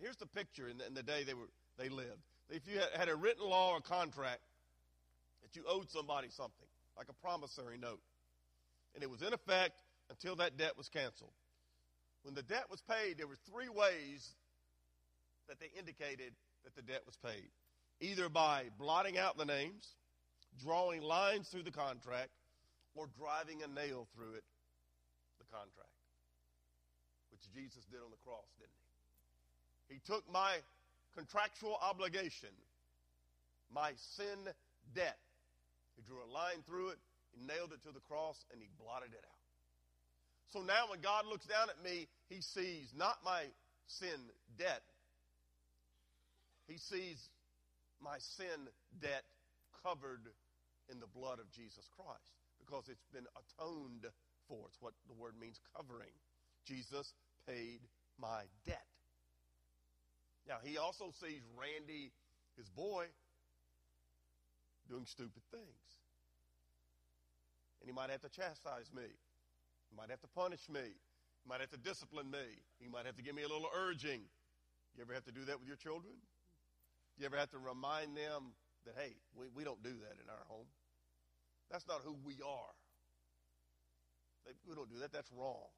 Here's 0.00 0.16
the 0.16 0.26
picture 0.26 0.68
in 0.68 0.78
the, 0.78 0.86
in 0.86 0.94
the 0.94 1.02
day 1.02 1.22
they, 1.24 1.34
were, 1.34 1.50
they 1.78 1.88
lived. 1.88 2.22
If 2.50 2.62
you 2.66 2.80
had 2.96 3.08
a 3.08 3.14
written 3.14 3.48
law 3.48 3.72
or 3.72 3.80
contract 3.80 4.40
that 5.42 5.54
you 5.54 5.62
owed 5.68 5.90
somebody 5.90 6.28
something, 6.30 6.66
like 6.96 7.06
a 7.08 7.14
promissory 7.14 7.78
note, 7.78 8.00
and 8.94 9.02
it 9.02 9.10
was 9.10 9.22
in 9.22 9.32
effect 9.32 9.80
until 10.10 10.36
that 10.36 10.58
debt 10.58 10.76
was 10.76 10.88
canceled. 10.88 11.32
When 12.22 12.34
the 12.34 12.42
debt 12.42 12.66
was 12.70 12.80
paid, 12.82 13.18
there 13.18 13.26
were 13.26 13.38
three 13.50 13.68
ways 13.68 14.28
that 15.48 15.58
they 15.58 15.70
indicated 15.78 16.32
that 16.64 16.76
the 16.76 16.82
debt 16.82 17.02
was 17.04 17.16
paid, 17.16 17.50
either 18.00 18.28
by 18.28 18.66
blotting 18.78 19.18
out 19.18 19.36
the 19.36 19.44
names, 19.44 19.96
drawing 20.62 21.02
lines 21.02 21.48
through 21.48 21.64
the 21.64 21.72
contract, 21.72 22.30
or 22.94 23.08
driving 23.18 23.62
a 23.62 23.68
nail 23.68 24.06
through 24.14 24.34
it, 24.34 24.44
the 25.38 25.44
contract, 25.50 25.96
which 27.30 27.42
Jesus 27.54 27.84
did 27.90 27.98
on 28.04 28.10
the 28.10 28.22
cross, 28.24 28.46
didn't 28.58 28.70
he? 29.88 29.94
He 29.94 30.00
took 30.06 30.30
my 30.30 30.56
contractual 31.16 31.76
obligation, 31.82 32.54
my 33.74 33.92
sin 34.16 34.52
debt. 34.94 35.18
He 35.96 36.02
drew 36.02 36.22
a 36.22 36.30
line 36.30 36.62
through 36.66 36.90
it, 36.90 36.98
he 37.32 37.44
nailed 37.44 37.72
it 37.72 37.82
to 37.84 37.92
the 37.92 38.00
cross, 38.00 38.44
and 38.52 38.60
he 38.60 38.68
blotted 38.78 39.12
it 39.12 39.24
out. 39.24 39.31
So 40.52 40.60
now 40.60 40.84
when 40.90 41.00
God 41.00 41.24
looks 41.26 41.46
down 41.46 41.68
at 41.70 41.82
me, 41.82 42.08
he 42.28 42.42
sees 42.42 42.92
not 42.96 43.16
my 43.24 43.44
sin 43.86 44.20
debt, 44.58 44.82
he 46.68 46.76
sees 46.76 47.28
my 48.02 48.18
sin 48.18 48.68
debt 49.00 49.24
covered 49.82 50.28
in 50.90 51.00
the 51.00 51.06
blood 51.06 51.38
of 51.38 51.50
Jesus 51.50 51.88
Christ 51.96 52.36
because 52.60 52.88
it's 52.88 53.06
been 53.12 53.26
atoned 53.32 54.06
for. 54.46 54.66
It's 54.68 54.80
what 54.80 54.92
the 55.08 55.14
word 55.14 55.34
means 55.40 55.58
covering. 55.74 56.12
Jesus 56.66 57.14
paid 57.48 57.80
my 58.20 58.42
debt. 58.66 58.86
Now, 60.48 60.58
he 60.62 60.76
also 60.76 61.12
sees 61.20 61.40
Randy, 61.56 62.10
his 62.56 62.68
boy, 62.68 63.06
doing 64.88 65.06
stupid 65.06 65.42
things. 65.50 65.88
And 67.80 67.88
he 67.88 67.94
might 67.94 68.10
have 68.10 68.20
to 68.22 68.28
chastise 68.28 68.90
me. 68.94 69.08
He 69.92 69.96
might 70.00 70.08
have 70.08 70.24
to 70.24 70.32
punish 70.32 70.64
me. 70.72 70.80
He 70.80 71.44
might 71.44 71.60
have 71.60 71.68
to 71.76 71.76
discipline 71.76 72.32
me. 72.32 72.64
He 72.80 72.88
might 72.88 73.04
have 73.04 73.16
to 73.20 73.22
give 73.22 73.36
me 73.36 73.44
a 73.44 73.48
little 73.48 73.68
urging. 73.76 74.24
You 74.96 75.04
ever 75.04 75.12
have 75.12 75.28
to 75.28 75.32
do 75.32 75.44
that 75.44 75.60
with 75.60 75.68
your 75.68 75.76
children? 75.76 76.16
You 77.20 77.26
ever 77.28 77.36
have 77.36 77.52
to 77.52 77.60
remind 77.60 78.16
them 78.16 78.56
that, 78.88 78.96
hey, 78.96 79.12
we, 79.36 79.52
we 79.52 79.64
don't 79.64 79.82
do 79.84 79.92
that 79.92 80.16
in 80.16 80.32
our 80.32 80.44
home? 80.48 80.64
That's 81.70 81.84
not 81.86 82.00
who 82.04 82.16
we 82.24 82.40
are. 82.40 82.72
They, 84.48 84.56
we 84.64 84.74
don't 84.74 84.88
do 84.88 84.96
that. 85.04 85.12
That's 85.12 85.28
wrong. 85.36 85.68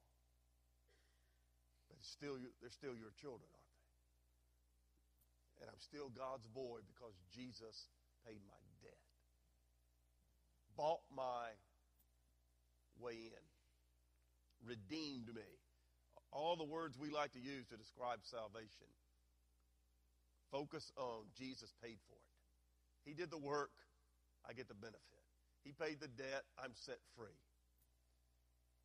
But 1.90 1.99
still, 2.06 2.38
they're 2.62 2.71
still 2.71 2.94
your 2.94 3.11
children, 3.18 3.50
aren't 3.50 3.75
they? 3.75 5.66
And 5.66 5.75
I'm 5.75 5.83
still 5.83 6.06
God's 6.14 6.47
boy 6.54 6.87
because 6.87 7.18
Jesus 7.35 7.90
paid 8.23 8.38
my 8.47 8.62
debt, 8.78 9.02
bought 10.76 11.02
my 11.11 11.50
way 13.02 13.35
in, 13.35 13.44
redeemed 14.66 15.28
me. 15.35 15.49
All 16.33 16.56
the 16.56 16.66
words 16.66 16.99
we 16.99 17.11
like 17.11 17.33
to 17.33 17.40
use 17.40 17.66
to 17.71 17.76
describe 17.76 18.21
salvation. 18.23 18.90
Focus 20.50 20.90
on 20.97 21.30
Jesus 21.38 21.73
paid 21.83 21.99
for 22.09 22.18
it. 22.18 22.35
He 23.04 23.14
did 23.14 23.30
the 23.30 23.38
work, 23.38 23.71
I 24.49 24.52
get 24.52 24.68
the 24.68 24.75
benefit. 24.75 25.23
He 25.62 25.73
paid 25.73 26.00
the 26.00 26.09
debt, 26.09 26.44
I'm 26.59 26.75
set 26.75 26.99
free. 27.16 27.38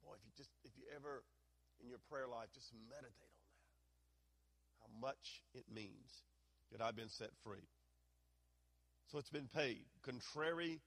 Boy, 0.04 0.16
if 0.16 0.24
you 0.24 0.32
just 0.38 0.52
if 0.64 0.72
you 0.78 0.84
ever 0.96 1.24
in 1.82 1.90
your 1.90 2.00
prayer 2.10 2.28
life 2.28 2.50
just 2.54 2.72
meditate 2.90 3.36
on 3.36 3.48
that. 3.52 3.72
How 4.82 4.90
much 5.00 5.44
it 5.54 5.66
means 5.74 6.24
that 6.72 6.82
I've 6.82 6.96
been 6.96 7.10
set 7.10 7.32
free. 7.44 7.68
So 9.12 9.18
it's 9.18 9.30
been 9.30 9.50
paid, 9.54 9.86
contrary 10.04 10.82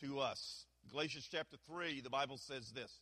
to 0.00 0.20
us. 0.20 0.66
Galatians 0.90 1.28
chapter 1.30 1.56
3, 1.66 2.00
the 2.02 2.10
Bible 2.10 2.36
says 2.36 2.70
this. 2.74 3.00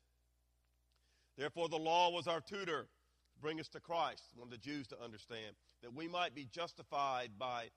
Therefore, 1.41 1.71
the 1.71 1.79
law 1.79 2.11
was 2.11 2.27
our 2.27 2.43
tutor 2.43 2.83
to 2.83 3.41
bring 3.41 3.61
us 3.61 3.69
to 3.69 3.81
Christ, 3.81 4.23
want 4.37 4.51
the 4.51 4.59
Jews 4.59 4.87
to 4.89 5.03
understand, 5.03 5.57
that 5.83 5.95
we 5.95 6.07
might 6.07 6.35
be 6.35 6.45
justified 6.45 7.31
by 7.39 7.69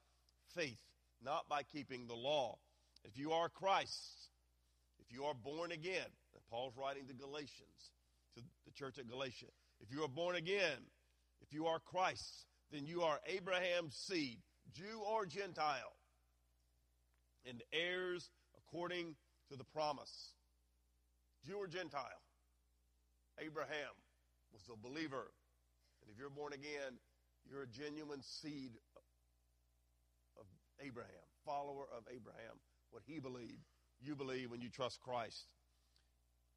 faith, 0.54 0.82
not 1.24 1.48
by 1.48 1.64
keeping 1.64 2.06
the 2.06 2.14
law. 2.14 2.58
If 3.06 3.18
you 3.18 3.32
are 3.32 3.48
Christ, 3.48 4.30
if 5.00 5.16
you 5.16 5.24
are 5.24 5.34
born 5.34 5.72
again, 5.72 6.10
Paul's 6.50 6.76
writing 6.78 7.08
to 7.08 7.14
Galatians, 7.14 7.92
to 8.36 8.44
the 8.66 8.72
church 8.74 9.00
at 9.00 9.08
Galatia. 9.08 9.46
If 9.80 9.96
you 9.96 10.04
are 10.04 10.10
born 10.10 10.36
again, 10.36 10.92
if 11.42 11.54
you 11.54 11.66
are 11.68 11.80
Christ, 11.80 12.46
then 12.70 12.86
you 12.86 13.02
are 13.04 13.22
Abraham's 13.26 13.96
seed, 13.96 14.40
Jew 14.74 15.02
or 15.10 15.26
Gentile, 15.26 15.96
and 17.50 17.64
heirs 17.72 18.30
according 18.58 19.16
to 19.50 19.56
the 19.56 19.64
promise. 19.64 20.34
Jew 21.48 21.56
or 21.56 21.68
Gentile, 21.68 22.23
Abraham 23.40 23.94
was 24.52 24.62
a 24.72 24.78
believer. 24.78 25.32
And 26.02 26.12
if 26.12 26.20
you're 26.20 26.30
born 26.30 26.54
again, 26.54 27.00
you're 27.50 27.64
a 27.64 27.68
genuine 27.68 28.22
seed 28.22 28.72
of 30.40 30.46
Abraham, 30.80 31.10
follower 31.46 31.86
of 31.96 32.04
Abraham. 32.14 32.60
What 32.92 33.04
he 33.06 33.20
believed, 33.20 33.66
you 34.02 34.16
believe 34.16 34.52
when 34.52 34.62
you 34.62 34.70
trust 34.70 35.02
Christ. 35.02 35.54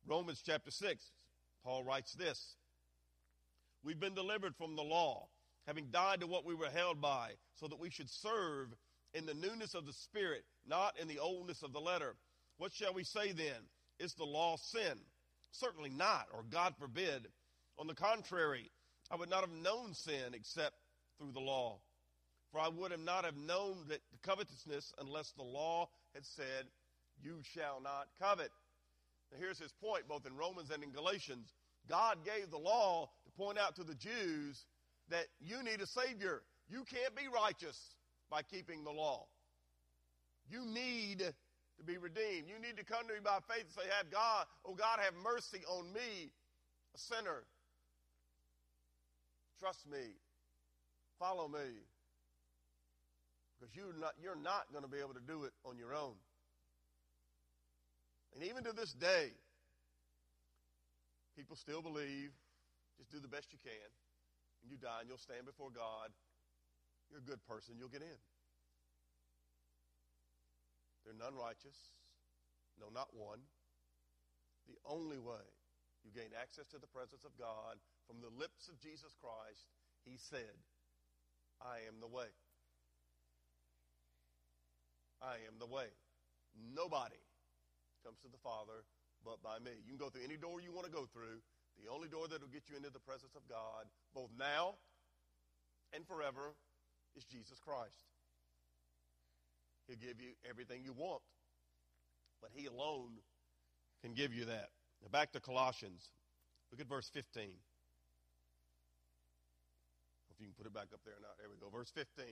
Romans 0.06 0.42
chapter 0.45 0.71
6, 0.71 1.12
Paul 1.64 1.85
writes 1.85 2.12
this 2.14 2.56
We've 3.83 4.00
been 4.00 4.14
delivered 4.14 4.54
from 4.56 4.76
the 4.76 4.83
law, 4.83 5.28
having 5.66 5.87
died 5.90 6.21
to 6.21 6.26
what 6.26 6.45
we 6.45 6.54
were 6.54 6.71
held 6.71 7.00
by, 7.00 7.33
so 7.54 7.66
that 7.68 7.80
we 7.80 7.90
should 7.90 8.11
serve 8.11 8.75
in 9.14 9.26
the 9.26 9.35
newness 9.35 9.75
of 9.75 9.87
the 9.87 9.92
Spirit, 9.92 10.45
not 10.68 10.99
in 11.00 11.09
the 11.09 11.18
oldness 11.18 11.62
of 11.62 11.73
the 11.73 11.80
letter. 11.80 12.16
What 12.59 12.72
shall 12.72 12.94
we 12.94 13.05
say 13.05 13.33
then? 13.33 13.68
Is 13.98 14.14
the 14.14 14.24
law 14.24 14.57
sin? 14.57 14.98
Certainly 15.59 15.90
not, 15.90 16.29
or 16.35 16.42
God 16.51 16.75
forbid. 16.79 17.29
On 17.79 17.87
the 17.87 17.95
contrary, 17.95 18.71
I 19.11 19.16
would 19.16 19.31
not 19.31 19.40
have 19.40 19.53
known 19.53 19.95
sin 19.95 20.35
except 20.35 20.75
through 21.19 21.33
the 21.33 21.40
law. 21.40 21.79
For 22.53 22.61
I 22.61 22.69
would 22.69 22.90
have 22.90 23.01
not 23.01 23.25
have 23.25 23.37
known 23.37 23.77
that 23.88 24.01
the 24.12 24.19
covetousness 24.29 24.92
unless 24.99 25.33
the 25.33 25.42
law 25.42 25.88
had 26.14 26.25
said, 26.25 26.66
You 27.23 27.38
shall 27.42 27.81
not 27.83 28.09
covet. 28.21 28.51
Now, 29.33 29.38
here's 29.38 29.59
his 29.59 29.73
point, 29.73 30.09
both 30.09 30.27
in 30.27 30.37
Romans 30.37 30.71
and 30.71 30.83
in 30.83 30.92
Galatians. 30.92 31.53
God 31.88 32.19
gave 32.25 32.51
the 32.51 32.59
law 32.59 33.11
to 33.25 33.31
point 33.33 33.59
out 33.59 33.77
to 33.77 33.85
the 33.85 33.95
Jews 33.95 34.64
that 35.09 35.27
you 35.40 35.62
need 35.62 35.81
a 35.81 35.87
Savior. 35.87 36.42
You 36.69 36.85
can't 36.85 37.14
be 37.14 37.29
righteous 37.29 37.79
by 38.31 38.42
keeping 38.42 38.85
the 38.85 38.90
law. 38.90 39.27
You 40.49 40.64
need 40.64 41.23
to 41.78 41.84
be 41.84 41.98
redeemed. 41.98 42.48
You 42.48 42.58
need 42.60 42.76
to 42.76 42.84
come 42.84 43.06
to 43.08 43.14
me 43.14 43.20
by 43.22 43.38
faith 43.48 43.68
and 43.68 43.74
say, 43.74 43.88
Have 43.96 44.10
God, 44.10 44.46
oh 44.64 44.74
God, 44.74 44.98
have 45.00 45.14
mercy 45.22 45.60
on 45.68 45.92
me, 45.92 46.30
a 46.94 46.98
sinner. 46.98 47.44
Trust 49.60 49.88
me. 49.90 50.16
Follow 51.18 51.48
me. 51.48 51.80
Because 53.56 53.74
you're 53.74 53.96
not, 53.98 54.12
you're 54.20 54.36
not 54.36 54.68
going 54.72 54.84
to 54.84 54.90
be 54.90 54.98
able 54.98 55.14
to 55.14 55.24
do 55.26 55.44
it 55.44 55.52
on 55.64 55.78
your 55.78 55.94
own. 55.94 56.12
And 58.34 58.44
even 58.44 58.64
to 58.64 58.72
this 58.72 58.92
day, 58.92 59.32
people 61.36 61.56
still 61.56 61.80
believe 61.80 62.32
just 62.98 63.10
do 63.12 63.20
the 63.20 63.28
best 63.28 63.52
you 63.52 63.58
can, 63.64 63.88
and 64.62 64.70
you 64.70 64.76
die 64.76 65.00
and 65.00 65.08
you'll 65.08 65.20
stand 65.20 65.44
before 65.44 65.68
God. 65.68 66.12
You're 67.10 67.20
a 67.20 67.28
good 67.28 67.40
person, 67.48 67.76
you'll 67.78 67.92
get 67.92 68.02
in. 68.02 68.20
They're 71.07 71.14
none 71.14 71.38
righteous, 71.38 71.79
no, 72.83 72.90
not 72.90 73.14
one. 73.14 73.38
The 74.66 74.75
only 74.83 75.23
way 75.23 75.47
you 76.03 76.11
gain 76.11 76.35
access 76.35 76.66
to 76.75 76.83
the 76.83 76.90
presence 76.90 77.23
of 77.23 77.38
God 77.38 77.79
from 78.11 78.19
the 78.19 78.35
lips 78.35 78.66
of 78.66 78.83
Jesus 78.83 79.14
Christ, 79.23 79.71
he 80.03 80.19
said, 80.19 80.59
I 81.62 81.87
am 81.87 82.03
the 82.03 82.11
way. 82.11 82.27
I 85.23 85.38
am 85.47 85.62
the 85.62 85.71
way. 85.71 85.87
Nobody 86.75 87.23
comes 88.03 88.19
to 88.27 88.29
the 88.29 88.42
Father 88.42 88.83
but 89.23 89.42
by 89.42 89.62
me. 89.62 89.79
You 89.87 89.95
can 89.95 90.03
go 90.03 90.11
through 90.11 90.27
any 90.27 90.37
door 90.37 90.61
you 90.61 90.75
want 90.75 90.87
to 90.87 90.92
go 90.92 91.07
through. 91.07 91.38
The 91.79 91.90
only 91.90 92.09
door 92.09 92.27
that 92.29 92.40
will 92.40 92.53
get 92.53 92.66
you 92.69 92.77
into 92.77 92.90
the 92.90 93.03
presence 93.03 93.37
of 93.37 93.47
God, 93.47 93.87
both 94.14 94.31
now 94.38 94.75
and 95.92 96.07
forever, 96.07 96.57
is 97.14 97.25
Jesus 97.25 97.59
Christ. 97.59 98.15
He'll 99.87 99.96
give 99.96 100.20
you 100.20 100.35
everything 100.49 100.83
you 100.85 100.92
want, 100.92 101.22
but 102.40 102.51
He 102.55 102.66
alone 102.66 103.12
can 104.03 104.14
give 104.14 104.35
you 104.35 104.46
that. 104.46 104.70
Now 105.03 105.09
back 105.11 105.33
to 105.33 105.40
Colossians. 105.40 106.03
Look 106.70 106.81
at 106.81 106.88
verse 106.88 107.09
15. 107.12 107.44
If 110.31 110.40
you 110.40 110.46
can 110.46 110.55
put 110.55 110.66
it 110.66 110.75
back 110.75 110.88
up 110.92 111.01
there 111.05 111.14
or 111.14 111.22
not. 111.22 111.38
There 111.38 111.49
we 111.49 111.57
go. 111.57 111.70
Verse 111.70 111.90
15. 111.94 112.25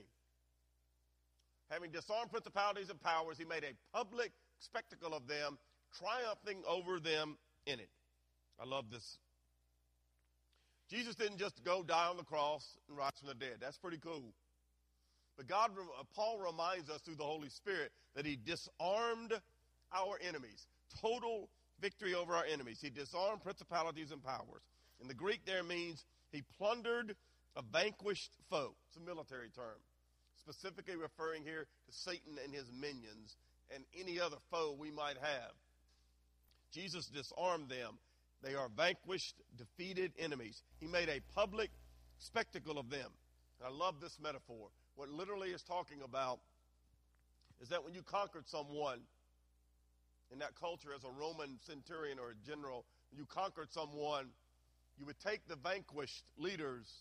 Having 1.71 1.91
disarmed 1.91 2.29
principalities 2.29 2.89
and 2.89 3.01
powers, 3.01 3.37
he 3.37 3.45
made 3.45 3.63
a 3.63 3.73
public 3.95 4.31
spectacle 4.59 5.13
of 5.13 5.27
them, 5.27 5.57
triumphing 5.97 6.61
over 6.67 6.99
them 6.99 7.37
in 7.65 7.79
it. 7.79 7.89
I 8.59 8.65
love 8.65 8.85
this. 8.91 9.17
Jesus 10.89 11.15
didn't 11.15 11.39
just 11.39 11.63
go 11.63 11.81
die 11.81 12.07
on 12.07 12.17
the 12.17 12.23
cross 12.23 12.63
and 12.87 12.97
rise 12.97 13.11
from 13.19 13.29
the 13.29 13.33
dead. 13.33 13.57
That's 13.59 13.77
pretty 13.77 13.97
cool. 13.97 14.33
But 15.37 15.47
God, 15.47 15.71
uh, 15.71 16.03
Paul 16.15 16.39
reminds 16.39 16.89
us 16.89 17.01
through 17.01 17.15
the 17.15 17.23
Holy 17.23 17.49
Spirit 17.49 17.91
that 18.15 18.25
he 18.25 18.37
disarmed 18.37 19.33
our 19.93 20.17
enemies. 20.25 20.67
Total 21.01 21.49
victory 21.81 22.13
over 22.13 22.33
our 22.33 22.45
enemies. 22.45 22.79
He 22.81 22.89
disarmed 22.89 23.41
principalities 23.41 24.11
and 24.11 24.23
powers. 24.23 24.63
In 25.01 25.07
the 25.07 25.13
Greek, 25.13 25.41
there 25.45 25.63
means 25.63 26.05
he 26.31 26.41
plundered 26.57 27.15
a 27.55 27.61
vanquished 27.61 28.31
foe. 28.49 28.75
It's 28.87 28.97
a 28.97 29.01
military 29.01 29.49
term, 29.49 29.79
specifically 30.39 30.95
referring 30.95 31.43
here 31.43 31.67
to 31.87 31.91
Satan 31.91 32.37
and 32.43 32.53
his 32.53 32.71
minions 32.71 33.37
and 33.73 33.83
any 33.99 34.19
other 34.19 34.37
foe 34.51 34.75
we 34.77 34.91
might 34.91 35.17
have. 35.21 35.51
Jesus 36.71 37.07
disarmed 37.07 37.69
them. 37.69 37.97
They 38.41 38.53
are 38.53 38.69
vanquished, 38.75 39.35
defeated 39.57 40.11
enemies. 40.19 40.61
He 40.79 40.87
made 40.87 41.09
a 41.09 41.21
public 41.33 41.71
spectacle 42.19 42.77
of 42.77 42.89
them. 42.89 43.09
I 43.65 43.69
love 43.69 43.99
this 44.01 44.17
metaphor. 44.21 44.69
What 44.95 45.09
literally 45.09 45.49
is 45.49 45.61
talking 45.61 46.01
about 46.03 46.39
is 47.61 47.69
that 47.69 47.83
when 47.83 47.93
you 47.93 48.01
conquered 48.01 48.47
someone 48.47 48.99
in 50.31 50.39
that 50.39 50.55
culture 50.59 50.89
as 50.95 51.03
a 51.03 51.11
Roman 51.19 51.57
centurion 51.65 52.19
or 52.19 52.31
a 52.31 52.47
general, 52.47 52.85
you 53.15 53.25
conquered 53.25 53.71
someone, 53.71 54.27
you 54.97 55.05
would 55.05 55.19
take 55.19 55.47
the 55.47 55.55
vanquished 55.55 56.23
leaders 56.37 56.91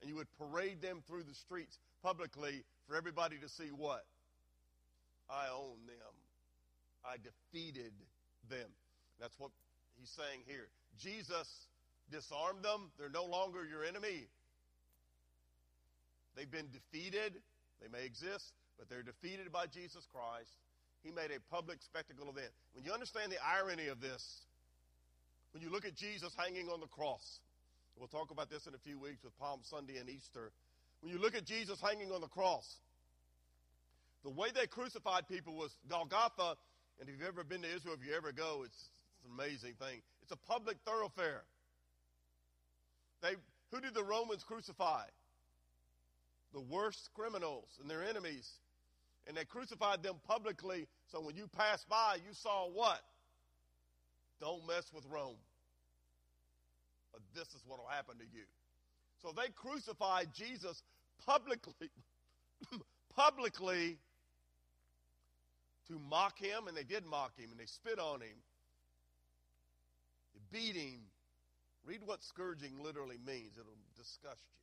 and 0.00 0.10
you 0.10 0.16
would 0.16 0.28
parade 0.38 0.82
them 0.82 1.02
through 1.06 1.22
the 1.22 1.34
streets 1.34 1.78
publicly 2.02 2.62
for 2.86 2.96
everybody 2.96 3.38
to 3.38 3.48
see 3.48 3.68
what? 3.68 4.04
I 5.30 5.46
own 5.54 5.78
them. 5.86 6.14
I 7.04 7.16
defeated 7.16 7.92
them. 8.50 8.68
That's 9.20 9.38
what 9.38 9.50
he's 9.98 10.10
saying 10.10 10.40
here. 10.46 10.68
Jesus 11.00 11.48
disarmed 12.10 12.62
them. 12.62 12.90
They're 12.98 13.08
no 13.08 13.24
longer 13.24 13.64
your 13.64 13.84
enemy. 13.84 14.28
They've 16.36 16.50
been 16.50 16.68
defeated. 16.72 17.40
They 17.80 17.88
may 17.88 18.04
exist, 18.04 18.52
but 18.78 18.88
they're 18.88 19.02
defeated 19.02 19.52
by 19.52 19.66
Jesus 19.66 20.06
Christ. 20.12 20.50
He 21.02 21.10
made 21.10 21.30
a 21.30 21.40
public 21.52 21.82
spectacle 21.82 22.28
of 22.28 22.34
them. 22.34 22.50
When 22.74 22.84
you 22.84 22.92
understand 22.92 23.30
the 23.30 23.42
irony 23.44 23.88
of 23.88 24.00
this, 24.00 24.22
when 25.52 25.62
you 25.62 25.70
look 25.70 25.84
at 25.84 25.94
Jesus 25.94 26.32
hanging 26.36 26.68
on 26.68 26.80
the 26.80 26.88
cross, 26.88 27.40
we'll 27.96 28.08
talk 28.08 28.30
about 28.30 28.50
this 28.50 28.66
in 28.66 28.74
a 28.74 28.78
few 28.78 28.98
weeks 28.98 29.22
with 29.22 29.36
Palm 29.38 29.60
Sunday 29.62 29.98
and 29.98 30.08
Easter. 30.08 30.50
When 31.00 31.12
you 31.12 31.18
look 31.18 31.34
at 31.34 31.44
Jesus 31.44 31.78
hanging 31.80 32.10
on 32.10 32.20
the 32.20 32.28
cross, 32.28 32.66
the 34.24 34.30
way 34.30 34.48
they 34.54 34.66
crucified 34.66 35.28
people 35.28 35.54
was 35.54 35.70
Golgotha, 35.88 36.56
and 36.98 37.08
if 37.08 37.18
you've 37.18 37.28
ever 37.28 37.44
been 37.44 37.62
to 37.62 37.68
Israel, 37.68 37.94
if 38.00 38.06
you 38.06 38.16
ever 38.16 38.32
go, 38.32 38.62
it's, 38.64 38.88
it's 39.18 39.26
an 39.26 39.32
amazing 39.34 39.74
thing. 39.78 40.00
It's 40.22 40.32
a 40.32 40.40
public 40.48 40.78
thoroughfare. 40.86 41.44
They, 43.20 43.34
who 43.70 43.80
did 43.80 43.92
the 43.92 44.02
Romans 44.02 44.42
crucify? 44.42 45.04
The 46.54 46.60
worst 46.60 47.10
criminals 47.14 47.68
and 47.80 47.90
their 47.90 48.02
enemies. 48.02 48.48
And 49.26 49.36
they 49.36 49.44
crucified 49.44 50.02
them 50.02 50.16
publicly, 50.26 50.86
so 51.10 51.20
when 51.20 51.34
you 51.34 51.46
passed 51.46 51.88
by, 51.88 52.16
you 52.26 52.32
saw 52.32 52.68
what? 52.68 53.00
Don't 54.40 54.66
mess 54.66 54.84
with 54.94 55.04
Rome. 55.10 55.36
Or 57.12 57.20
this 57.34 57.48
is 57.48 57.62
what 57.66 57.78
will 57.78 57.88
happen 57.88 58.16
to 58.18 58.24
you. 58.24 58.44
So 59.22 59.32
they 59.34 59.50
crucified 59.54 60.28
Jesus 60.34 60.82
publicly, 61.24 61.90
publicly 63.16 63.96
to 65.88 65.98
mock 66.10 66.38
him, 66.38 66.68
and 66.68 66.76
they 66.76 66.82
did 66.82 67.06
mock 67.06 67.38
him, 67.38 67.50
and 67.50 67.58
they 67.58 67.66
spit 67.66 67.98
on 67.98 68.20
him. 68.20 68.36
They 70.34 70.58
beat 70.58 70.76
him. 70.76 71.00
Read 71.86 72.00
what 72.04 72.22
scourging 72.22 72.72
literally 72.82 73.18
means, 73.26 73.58
it'll 73.58 73.72
disgust 73.96 74.42
you. 74.52 74.60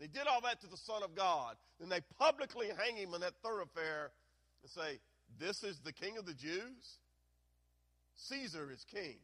They 0.00 0.06
did 0.06 0.26
all 0.26 0.40
that 0.42 0.60
to 0.62 0.66
the 0.66 0.76
Son 0.76 1.02
of 1.02 1.14
God. 1.14 1.56
Then 1.78 1.88
they 1.88 2.00
publicly 2.18 2.68
hang 2.76 2.96
him 2.96 3.14
in 3.14 3.20
that 3.20 3.34
thoroughfare 3.42 4.10
and 4.62 4.70
say, 4.70 4.98
This 5.38 5.62
is 5.62 5.78
the 5.78 5.92
King 5.92 6.18
of 6.18 6.26
the 6.26 6.34
Jews? 6.34 6.98
Caesar 8.16 8.70
is 8.70 8.84
king. 8.84 9.18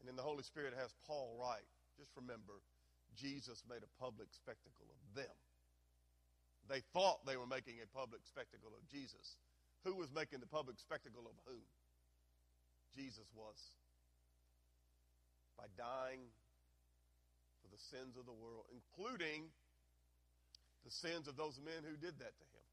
And 0.00 0.08
then 0.08 0.16
the 0.16 0.22
Holy 0.22 0.42
Spirit 0.42 0.74
has 0.78 0.90
Paul 1.06 1.38
write. 1.38 1.66
Just 1.98 2.10
remember, 2.16 2.58
Jesus 3.14 3.62
made 3.70 3.86
a 3.86 3.92
public 4.02 4.28
spectacle 4.34 4.86
of 4.90 4.98
them. 5.14 5.36
They 6.68 6.82
thought 6.92 7.24
they 7.26 7.36
were 7.36 7.46
making 7.46 7.78
a 7.82 7.86
public 7.96 8.22
spectacle 8.26 8.74
of 8.74 8.82
Jesus. 8.90 9.38
Who 9.84 9.94
was 9.94 10.10
making 10.14 10.40
the 10.40 10.50
public 10.50 10.78
spectacle 10.78 11.26
of 11.26 11.38
whom? 11.46 11.66
Jesus 12.96 13.26
was. 13.34 13.58
By 15.58 15.70
dying 15.78 16.26
for 17.62 17.70
the 17.70 17.80
sins 17.94 18.18
of 18.18 18.26
the 18.26 18.34
world, 18.34 18.66
including 18.74 19.46
the 20.84 20.90
sins 20.90 21.30
of 21.30 21.36
those 21.38 21.58
men 21.62 21.86
who 21.86 21.94
did 21.94 22.18
that 22.18 22.34
to 22.34 22.46
him, 22.50 22.66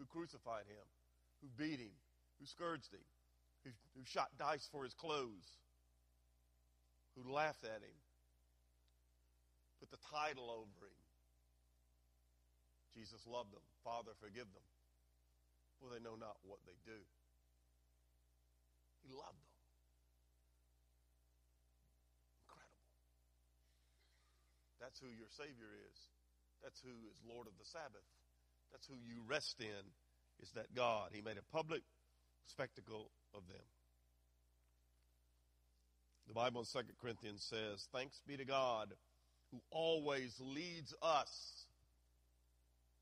who 0.00 0.04
crucified 0.08 0.64
him, 0.64 0.86
who 1.44 1.48
beat 1.60 1.78
him, 1.78 1.92
who 2.40 2.46
scourged 2.48 2.88
him, 2.92 3.04
who, 3.64 3.70
who 3.94 4.02
shot 4.08 4.32
dice 4.38 4.66
for 4.72 4.84
his 4.84 4.94
clothes, 4.94 5.44
who 7.14 7.30
laughed 7.30 7.64
at 7.64 7.84
him, 7.84 7.98
put 9.78 9.90
the 9.90 10.00
title 10.08 10.48
over 10.48 10.88
him, 10.88 11.00
Jesus 12.96 13.20
loved 13.26 13.52
them. 13.52 13.62
Father, 13.84 14.12
forgive 14.20 14.48
them, 14.52 14.66
for 15.80 15.88
they 15.92 16.02
know 16.02 16.16
not 16.16 16.36
what 16.42 16.58
they 16.66 16.76
do. 16.84 16.98
He 19.06 19.12
loved 19.14 19.40
them. 19.40 19.54
Incredible. 22.44 22.84
That's 24.90 24.98
who 24.98 25.14
your 25.14 25.30
Savior 25.38 25.70
is. 25.86 25.98
That's 26.64 26.82
who 26.82 26.90
is 27.06 27.22
Lord 27.22 27.46
of 27.46 27.54
the 27.62 27.64
Sabbath. 27.64 28.02
That's 28.72 28.88
who 28.88 28.98
you 29.06 29.22
rest 29.28 29.60
in, 29.60 29.86
is 30.42 30.50
that 30.56 30.74
God. 30.74 31.10
He 31.14 31.22
made 31.22 31.38
a 31.38 31.54
public 31.54 31.82
spectacle 32.48 33.08
of 33.32 33.46
them. 33.46 33.62
The 36.26 36.34
Bible 36.34 36.62
in 36.62 36.66
2 36.66 36.88
Corinthians 37.00 37.46
says, 37.48 37.86
Thanks 37.92 38.20
be 38.26 38.36
to 38.36 38.44
God 38.44 38.90
who 39.52 39.60
always 39.70 40.34
leads 40.40 40.92
us 41.02 41.30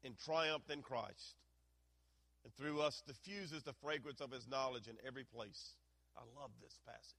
in 0.04 0.12
triumph 0.26 0.68
in 0.68 0.82
Christ, 0.82 1.40
and 2.44 2.52
through 2.52 2.82
us 2.82 3.02
diffuses 3.06 3.62
the 3.62 3.72
fragrance 3.82 4.20
of 4.20 4.30
his 4.30 4.46
knowledge 4.46 4.88
in 4.88 4.96
every 5.06 5.24
place. 5.24 5.72
I 6.18 6.20
love 6.38 6.50
this 6.60 6.78
passage. 6.84 7.16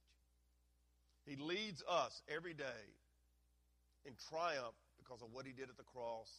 He 1.25 1.41
leads 1.41 1.81
us 1.89 2.21
every 2.29 2.53
day 2.53 2.85
in 4.05 4.13
triumph 4.29 4.75
because 4.97 5.21
of 5.21 5.29
what 5.31 5.45
he 5.45 5.51
did 5.51 5.69
at 5.69 5.77
the 5.77 5.83
cross 5.83 6.29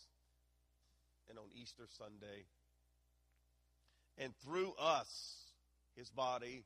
and 1.28 1.38
on 1.38 1.46
Easter 1.54 1.84
Sunday. 1.98 2.46
And 4.18 4.34
through 4.44 4.72
us, 4.78 5.08
his 5.96 6.10
body, 6.10 6.64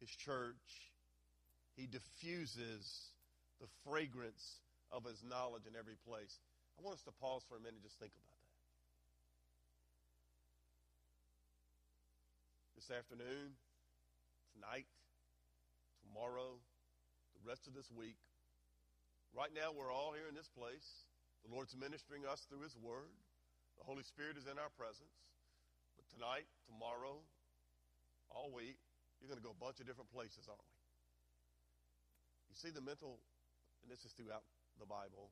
his 0.00 0.10
church, 0.10 0.92
he 1.76 1.86
diffuses 1.86 3.10
the 3.60 3.66
fragrance 3.88 4.60
of 4.92 5.04
his 5.04 5.22
knowledge 5.28 5.66
in 5.66 5.74
every 5.78 5.96
place. 6.06 6.38
I 6.78 6.84
want 6.84 6.96
us 6.96 7.02
to 7.04 7.12
pause 7.20 7.42
for 7.48 7.56
a 7.56 7.60
minute 7.60 7.80
and 7.80 7.82
just 7.82 7.98
think 7.98 8.12
about 8.12 8.30
that. 8.30 8.36
this 12.86 12.96
afternoon, 12.96 13.50
tonight, 14.54 14.86
tomorrow, 16.06 16.54
the 17.34 17.48
rest 17.48 17.66
of 17.66 17.74
this 17.74 17.90
week. 17.90 18.14
Right 19.36 19.52
now, 19.52 19.68
we're 19.68 19.92
all 19.92 20.16
here 20.16 20.24
in 20.24 20.32
this 20.32 20.48
place. 20.48 21.04
The 21.44 21.52
Lord's 21.52 21.76
ministering 21.76 22.24
us 22.24 22.48
through 22.48 22.64
His 22.64 22.72
Word. 22.80 23.12
The 23.76 23.84
Holy 23.84 24.00
Spirit 24.00 24.40
is 24.40 24.48
in 24.48 24.56
our 24.56 24.72
presence. 24.80 25.12
But 26.00 26.08
tonight, 26.08 26.48
tomorrow, 26.64 27.20
all 28.32 28.48
week, 28.48 28.80
you're 29.20 29.28
going 29.28 29.36
to 29.36 29.44
go 29.44 29.52
a 29.52 29.60
bunch 29.60 29.76
of 29.76 29.84
different 29.84 30.08
places, 30.08 30.48
aren't 30.48 30.64
we? 30.64 30.72
You 32.48 32.56
see 32.56 32.72
the 32.72 32.80
mental, 32.80 33.20
and 33.84 33.92
this 33.92 34.08
is 34.08 34.16
throughout 34.16 34.40
the 34.80 34.88
Bible, 34.88 35.28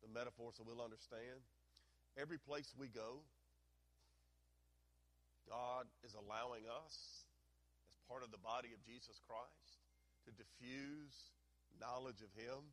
the 0.00 0.08
metaphor 0.08 0.48
so 0.56 0.64
we'll 0.64 0.80
understand. 0.80 1.44
Every 2.16 2.40
place 2.40 2.72
we 2.80 2.88
go, 2.88 3.20
God 5.44 5.84
is 6.00 6.16
allowing 6.16 6.64
us, 6.64 7.28
as 7.92 8.00
part 8.08 8.24
of 8.24 8.32
the 8.32 8.40
body 8.40 8.72
of 8.72 8.80
Jesus 8.88 9.20
Christ, 9.28 9.84
to 10.24 10.32
diffuse 10.32 11.28
knowledge 11.76 12.24
of 12.24 12.32
Him. 12.32 12.72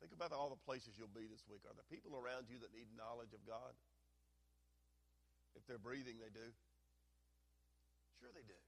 Think 0.00 0.12
about 0.12 0.36
all 0.36 0.52
the 0.52 0.60
places 0.68 0.92
you'll 1.00 1.12
be 1.12 1.24
this 1.24 1.44
week. 1.48 1.64
Are 1.64 1.72
there 1.72 1.88
people 1.88 2.12
around 2.12 2.52
you 2.52 2.60
that 2.60 2.72
need 2.72 2.88
knowledge 2.92 3.32
of 3.32 3.40
God? 3.48 3.72
If 5.56 5.64
they're 5.64 5.80
breathing, 5.80 6.20
they 6.20 6.28
do. 6.28 6.48
Sure, 8.20 8.28
they 8.36 8.44
do. 8.44 8.60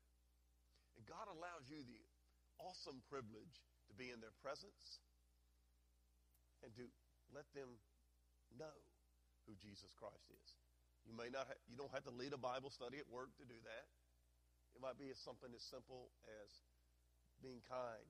And 0.97 1.05
God 1.05 1.29
allows 1.29 1.69
you 1.69 1.85
the 1.85 2.01
awesome 2.65 3.05
privilege 3.13 3.61
to 3.89 3.95
be 3.95 4.09
in 4.09 4.25
their 4.25 4.33
presence 4.41 5.05
and 6.65 6.73
to 6.81 6.89
let 7.37 7.45
them 7.53 7.77
know 8.57 8.77
who 9.45 9.53
Jesus 9.61 9.93
Christ 10.01 10.33
is. 10.33 10.49
You 11.05 11.13
may 11.13 11.29
not, 11.29 11.49
ha- 11.49 11.61
you 11.69 11.77
don't 11.77 11.93
have 11.93 12.09
to 12.09 12.15
lead 12.17 12.33
a 12.33 12.41
Bible 12.41 12.73
study 12.73 12.97
at 12.97 13.09
work 13.09 13.33
to 13.37 13.45
do 13.45 13.57
that. 13.57 13.87
It 14.77 14.81
might 14.81 14.97
be 14.97 15.13
something 15.25 15.49
as 15.53 15.65
simple 15.69 16.09
as 16.41 16.49
being 17.41 17.61
kind, 17.69 18.09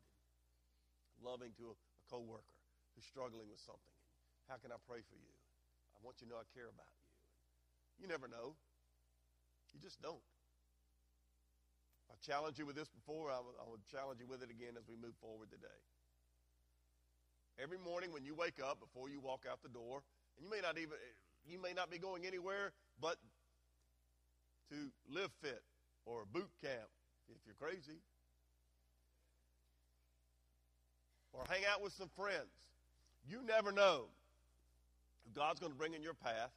loving 1.22 1.50
to 1.58 1.74
a, 1.74 1.76
a 1.78 2.02
coworker 2.10 2.57
who's 2.98 3.06
struggling 3.06 3.46
with 3.46 3.62
something. 3.62 3.94
How 4.50 4.58
can 4.58 4.74
I 4.74 4.80
pray 4.90 5.06
for 5.06 5.14
you? 5.14 5.34
I 5.94 6.02
want 6.02 6.18
you 6.18 6.26
to 6.26 6.34
know 6.34 6.42
I 6.42 6.46
care 6.50 6.66
about 6.66 6.90
you. 6.98 7.06
You 8.02 8.06
never 8.10 8.26
know. 8.26 8.58
You 9.70 9.78
just 9.78 10.02
don't. 10.02 10.18
I 12.10 12.18
challenged 12.26 12.58
you 12.58 12.66
with 12.66 12.74
this 12.74 12.90
before. 12.90 13.30
I 13.30 13.38
will, 13.38 13.54
I 13.62 13.70
will 13.70 13.78
challenge 13.86 14.18
you 14.18 14.26
with 14.26 14.42
it 14.42 14.50
again 14.50 14.74
as 14.74 14.82
we 14.90 14.98
move 14.98 15.14
forward 15.22 15.46
today. 15.54 15.78
Every 17.62 17.78
morning 17.78 18.10
when 18.10 18.26
you 18.26 18.34
wake 18.34 18.58
up, 18.58 18.82
before 18.82 19.06
you 19.06 19.22
walk 19.22 19.46
out 19.46 19.62
the 19.62 19.70
door, 19.70 20.02
and 20.34 20.42
you 20.42 20.50
may 20.50 20.58
not 20.58 20.74
even 20.74 20.98
you 21.46 21.62
may 21.62 21.72
not 21.72 21.90
be 21.90 21.98
going 21.98 22.26
anywhere 22.26 22.74
but 23.00 23.16
to 24.70 24.90
live 25.06 25.30
fit 25.42 25.62
or 26.06 26.26
boot 26.32 26.50
camp 26.62 26.90
if 27.30 27.38
you're 27.46 27.58
crazy. 27.58 28.02
Or 31.32 31.44
hang 31.48 31.62
out 31.70 31.82
with 31.82 31.92
some 31.92 32.10
friends. 32.16 32.50
You 33.28 33.44
never 33.44 33.72
know 33.72 34.08
who 35.24 35.30
God's 35.38 35.60
going 35.60 35.72
to 35.72 35.78
bring 35.78 35.92
in 35.92 36.02
your 36.02 36.16
path. 36.16 36.50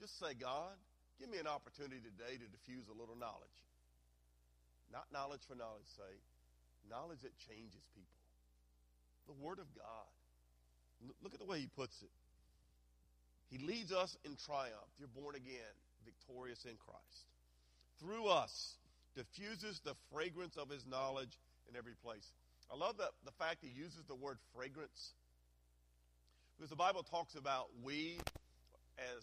Just 0.00 0.18
say, 0.18 0.32
God, 0.32 0.72
give 1.20 1.28
me 1.28 1.36
an 1.36 1.46
opportunity 1.46 2.00
today 2.00 2.40
to 2.40 2.46
diffuse 2.48 2.88
a 2.88 2.96
little 2.96 3.16
knowledge. 3.16 3.60
Not 4.90 5.04
knowledge 5.12 5.44
for 5.44 5.54
knowledge's 5.54 5.92
sake, 5.92 6.24
knowledge 6.88 7.20
that 7.20 7.36
changes 7.36 7.84
people. 7.92 8.16
The 9.28 9.36
Word 9.44 9.58
of 9.60 9.68
God. 9.76 10.08
Look 11.22 11.34
at 11.34 11.40
the 11.40 11.46
way 11.46 11.60
he 11.60 11.68
puts 11.76 12.00
it. 12.00 12.10
He 13.52 13.58
leads 13.58 13.92
us 13.92 14.16
in 14.24 14.36
triumph. 14.36 14.88
You're 14.98 15.12
born 15.12 15.36
again, 15.36 15.76
victorious 16.04 16.64
in 16.64 16.80
Christ. 16.80 17.28
Through 18.00 18.26
us, 18.26 18.78
diffuses 19.14 19.80
the 19.84 19.94
fragrance 20.12 20.56
of 20.56 20.70
his 20.70 20.86
knowledge 20.86 21.36
in 21.68 21.76
every 21.76 21.94
place. 22.02 22.32
I 22.72 22.76
love 22.76 22.96
that 22.98 23.10
the 23.24 23.32
fact 23.32 23.58
he 23.60 23.68
uses 23.68 24.04
the 24.06 24.14
word 24.14 24.38
fragrance. 24.54 25.12
Because 26.58 26.74
the 26.74 26.82
Bible 26.90 27.06
talks 27.06 27.38
about 27.38 27.70
we 27.86 28.18
as 28.98 29.22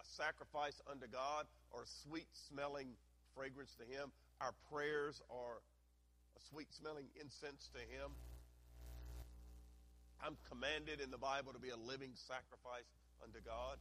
a 0.00 0.04
sacrifice 0.16 0.80
unto 0.88 1.04
God 1.04 1.44
or 1.68 1.84
a 1.84 1.90
sweet 2.08 2.32
smelling 2.48 2.96
fragrance 3.36 3.76
to 3.76 3.84
Him. 3.84 4.08
Our 4.40 4.56
prayers 4.72 5.20
are 5.28 5.60
a 6.32 6.40
sweet 6.48 6.72
smelling 6.72 7.12
incense 7.20 7.68
to 7.76 7.82
Him. 7.92 8.16
I'm 10.24 10.40
commanded 10.48 11.04
in 11.04 11.12
the 11.12 11.20
Bible 11.20 11.52
to 11.52 11.60
be 11.60 11.68
a 11.68 11.76
living 11.76 12.16
sacrifice 12.16 12.88
unto 13.20 13.44
God. 13.44 13.76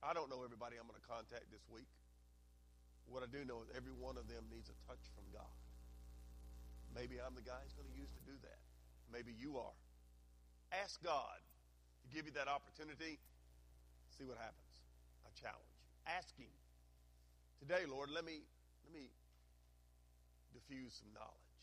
I 0.00 0.16
don't 0.16 0.32
know 0.32 0.48
everybody 0.48 0.80
I'm 0.80 0.88
going 0.88 0.96
to 0.96 1.04
contact 1.04 1.52
this 1.52 1.68
week. 1.68 1.92
What 3.12 3.20
I 3.20 3.28
do 3.28 3.44
know 3.44 3.60
is 3.60 3.68
every 3.76 3.92
one 3.92 4.16
of 4.16 4.24
them 4.24 4.48
needs 4.48 4.72
a 4.72 4.76
touch 4.88 5.04
from 5.12 5.28
God. 5.36 5.52
Maybe 6.96 7.20
I'm 7.20 7.36
the 7.36 7.44
guy 7.44 7.60
He's 7.60 7.76
going 7.76 7.92
to 7.92 7.98
use 7.98 8.08
to 8.16 8.24
do 8.24 8.40
that. 8.40 8.56
Maybe 9.12 9.36
you 9.36 9.60
are. 9.60 9.76
Ask 10.72 11.04
God 11.04 11.44
give 12.12 12.26
you 12.26 12.32
that 12.34 12.48
opportunity. 12.48 13.18
See 14.16 14.24
what 14.24 14.38
happens. 14.38 14.74
I 15.24 15.30
challenge 15.38 15.70
you. 15.72 15.84
Ask 16.08 16.30
Him. 16.36 16.52
Today, 17.60 17.86
Lord, 17.88 18.10
let 18.10 18.24
me 18.24 18.40
let 18.84 18.92
me 18.92 19.08
diffuse 20.54 20.94
some 20.94 21.12
knowledge. 21.14 21.58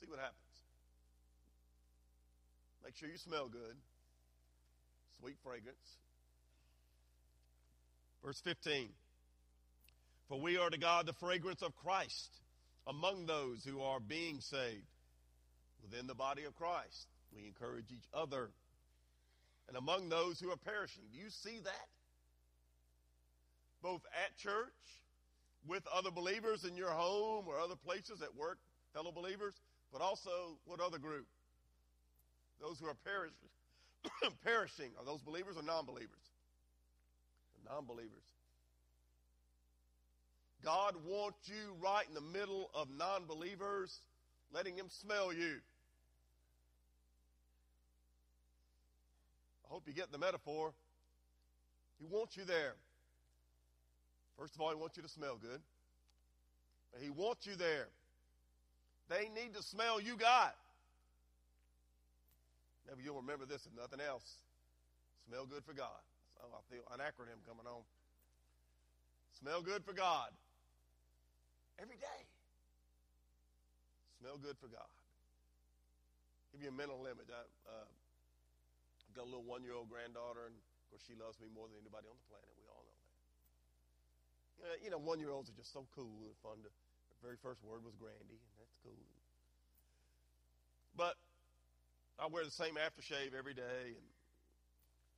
See 0.00 0.06
what 0.06 0.18
happens. 0.18 0.54
Make 2.84 2.96
sure 2.96 3.08
you 3.08 3.18
smell 3.18 3.48
good. 3.48 3.76
Sweet 5.20 5.36
fragrance. 5.42 5.98
Verse 8.22 8.40
15. 8.44 8.88
For 10.28 10.40
we 10.40 10.56
are 10.56 10.70
to 10.70 10.78
God 10.78 11.06
the 11.06 11.12
fragrance 11.14 11.62
of 11.62 11.74
Christ 11.76 12.30
among 12.86 13.26
those 13.26 13.64
who 13.64 13.80
are 13.80 14.00
being 14.00 14.40
saved. 14.40 14.86
Within 15.82 16.06
the 16.06 16.14
body 16.14 16.44
of 16.44 16.54
Christ, 16.54 17.08
we 17.34 17.46
encourage 17.46 17.90
each 17.90 18.08
other. 18.14 18.50
And 19.68 19.76
among 19.76 20.08
those 20.08 20.38
who 20.38 20.50
are 20.50 20.56
perishing. 20.56 21.04
Do 21.12 21.18
you 21.18 21.30
see 21.30 21.60
that? 21.64 21.88
Both 23.82 24.02
at 24.24 24.36
church, 24.36 24.72
with 25.66 25.82
other 25.92 26.10
believers 26.10 26.64
in 26.64 26.76
your 26.76 26.90
home 26.90 27.46
or 27.48 27.58
other 27.58 27.76
places 27.76 28.22
at 28.22 28.34
work, 28.34 28.58
fellow 28.92 29.12
believers, 29.12 29.54
but 29.92 30.02
also 30.02 30.58
what 30.66 30.80
other 30.80 30.98
group? 30.98 31.26
Those 32.60 32.78
who 32.78 32.86
are 32.86 32.96
perishing. 33.04 34.36
perishing. 34.44 34.90
Are 34.98 35.04
those 35.04 35.22
believers 35.22 35.56
or 35.56 35.62
non 35.62 35.86
believers? 35.86 36.10
Non 37.64 37.84
believers. 37.86 38.24
God 40.62 40.94
wants 41.06 41.38
you 41.46 41.74
right 41.82 42.06
in 42.08 42.14
the 42.14 42.20
middle 42.20 42.70
of 42.74 42.88
non 42.96 43.26
believers, 43.26 43.94
letting 44.52 44.76
Him 44.76 44.86
smell 44.88 45.32
you. 45.32 45.56
Hope 49.74 49.88
you 49.88 49.92
get 49.92 50.12
the 50.12 50.18
metaphor. 50.18 50.70
He 51.98 52.06
wants 52.06 52.36
you 52.36 52.44
there. 52.44 52.78
First 54.38 54.54
of 54.54 54.60
all, 54.60 54.70
He 54.70 54.76
wants 54.76 54.96
you 54.96 55.02
to 55.02 55.08
smell 55.08 55.34
good. 55.34 55.58
But 56.92 57.02
He 57.02 57.10
wants 57.10 57.44
you 57.44 57.56
there. 57.56 57.88
They 59.10 59.26
need 59.34 59.52
to 59.58 59.62
smell 59.64 60.00
you 60.00 60.16
got. 60.16 60.54
Maybe 62.86 63.02
you'll 63.02 63.18
remember 63.18 63.46
this 63.46 63.66
if 63.66 63.74
nothing 63.74 63.98
else. 63.98 64.22
Smell 65.26 65.44
good 65.44 65.64
for 65.66 65.74
God. 65.74 65.98
Oh, 66.38 66.54
I 66.54 66.62
feel 66.70 66.86
an 66.94 67.02
acronym 67.02 67.42
coming 67.42 67.66
on. 67.66 67.82
Smell 69.40 69.60
good 69.60 69.82
for 69.82 69.92
God. 69.92 70.30
Every 71.82 71.96
day. 71.96 72.20
Smell 74.20 74.38
good 74.38 74.54
for 74.60 74.68
God. 74.68 74.94
Give 76.52 76.62
you 76.62 76.68
a 76.68 76.72
mental 76.78 77.02
image. 77.10 77.26
I, 77.26 77.42
uh, 77.66 77.90
got 79.14 79.24
a 79.24 79.30
little 79.30 79.46
one 79.46 79.62
year 79.62 79.78
old 79.78 79.88
granddaughter, 79.88 80.50
and 80.50 80.58
of 80.58 80.84
course, 80.90 81.06
she 81.06 81.14
loves 81.14 81.38
me 81.38 81.46
more 81.54 81.70
than 81.70 81.78
anybody 81.78 82.10
on 82.10 82.18
the 82.18 82.26
planet. 82.26 82.50
We 82.58 82.66
all 82.66 82.82
know 82.82 82.98
that. 82.98 83.14
Uh, 84.64 84.76
you 84.82 84.90
know, 84.90 84.98
one 84.98 85.22
year 85.22 85.30
olds 85.30 85.48
are 85.48 85.58
just 85.58 85.70
so 85.70 85.86
cool 85.94 86.26
and 86.26 86.36
fun. 86.42 86.58
To, 86.66 86.70
the 86.70 87.20
very 87.22 87.38
first 87.38 87.62
word 87.62 87.86
was 87.86 87.94
Grandy, 87.94 88.42
and 88.42 88.54
that's 88.58 88.74
cool. 88.82 88.98
But 90.98 91.14
I 92.18 92.26
wear 92.26 92.42
the 92.42 92.54
same 92.54 92.74
aftershave 92.74 93.34
every 93.34 93.54
day, 93.54 93.94
and 93.94 94.06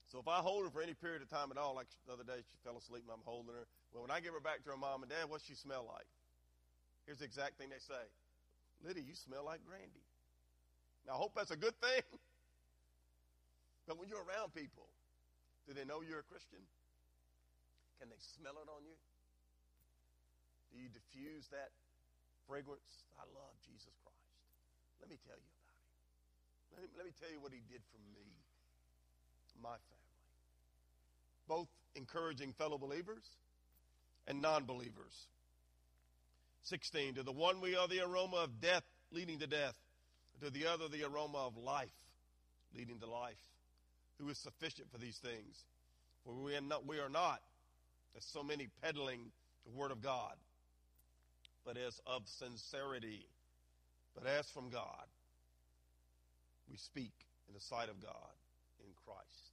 so 0.08 0.20
if 0.20 0.28
I 0.28 0.38
hold 0.38 0.64
her 0.64 0.70
for 0.70 0.80
any 0.80 0.94
period 0.94 1.20
of 1.20 1.28
time 1.28 1.50
at 1.50 1.58
all, 1.58 1.74
like 1.74 1.88
the 2.06 2.12
other 2.12 2.24
day 2.24 2.40
she 2.40 2.56
fell 2.62 2.78
asleep 2.78 3.02
and 3.04 3.12
I'm 3.12 3.26
holding 3.26 3.52
her. 3.52 3.66
Well, 3.92 4.02
when 4.02 4.10
I 4.10 4.20
give 4.20 4.32
her 4.32 4.40
back 4.40 4.62
to 4.64 4.70
her 4.70 4.76
mom 4.76 5.02
and 5.02 5.10
dad, 5.10 5.28
what's 5.28 5.44
she 5.44 5.54
smell 5.54 5.84
like? 5.88 6.06
Here's 7.04 7.18
the 7.18 7.24
exact 7.24 7.58
thing 7.58 7.70
they 7.70 7.82
say: 7.82 8.00
Liddy, 8.86 9.02
you 9.02 9.14
smell 9.14 9.44
like 9.44 9.60
Grandy. 9.66 10.04
Now 11.06 11.14
I 11.14 11.16
hope 11.16 11.34
that's 11.34 11.50
a 11.50 11.56
good 11.56 11.74
thing. 11.80 12.02
But 13.86 14.02
when 14.02 14.10
you're 14.10 14.22
around 14.26 14.50
people, 14.50 14.90
do 15.66 15.74
they 15.74 15.86
know 15.86 16.02
you're 16.02 16.22
a 16.22 16.28
Christian? 16.30 16.58
Can 18.02 18.10
they 18.10 18.18
smell 18.18 18.58
it 18.58 18.68
on 18.68 18.82
you? 18.82 18.98
Do 20.74 20.82
you 20.82 20.90
diffuse 20.90 21.46
that 21.54 21.70
fragrance? 22.50 23.06
I 23.14 23.24
love 23.30 23.54
Jesus 23.62 23.94
Christ. 24.02 24.30
Let 25.00 25.08
me 25.08 25.16
tell 25.22 25.38
you 25.38 25.46
about 25.46 25.70
him. 25.70 25.86
Let 26.74 26.78
me, 26.82 26.88
let 26.98 27.04
me 27.06 27.14
tell 27.18 27.30
you 27.30 27.40
what 27.40 27.54
he 27.54 27.62
did 27.70 27.80
for 27.94 28.02
me, 28.10 28.26
my 29.62 29.78
family. 29.90 30.22
Both 31.48 31.70
encouraging 31.94 32.52
fellow 32.58 32.76
believers 32.76 33.24
and 34.26 34.42
non 34.42 34.66
believers. 34.66 35.14
16. 36.64 37.14
To 37.14 37.22
the 37.22 37.32
one 37.32 37.60
we 37.60 37.76
are 37.76 37.86
the 37.86 38.02
aroma 38.02 38.38
of 38.38 38.60
death 38.60 38.82
leading 39.12 39.38
to 39.38 39.46
death, 39.46 39.78
to 40.42 40.50
the 40.50 40.66
other 40.66 40.88
the 40.88 41.04
aroma 41.04 41.46
of 41.46 41.56
life 41.56 41.94
leading 42.74 42.98
to 42.98 43.06
life 43.06 43.38
who 44.20 44.28
is 44.28 44.38
sufficient 44.38 44.90
for 44.90 44.98
these 44.98 45.18
things. 45.18 45.64
For 46.24 46.34
we 46.34 46.56
are 46.56 46.60
not, 46.60 46.86
we 46.86 46.98
are 46.98 47.08
not 47.08 47.40
as 48.16 48.24
so 48.24 48.42
many 48.42 48.68
peddling 48.82 49.20
the 49.64 49.72
word 49.78 49.90
of 49.90 50.02
God, 50.02 50.34
but 51.64 51.76
as 51.76 52.00
of 52.06 52.22
sincerity, 52.26 53.26
but 54.14 54.26
as 54.26 54.48
from 54.50 54.70
God, 54.70 55.06
we 56.70 56.76
speak 56.76 57.12
in 57.48 57.54
the 57.54 57.60
sight 57.60 57.88
of 57.88 58.00
God 58.00 58.34
in 58.80 58.90
Christ. 59.04 59.50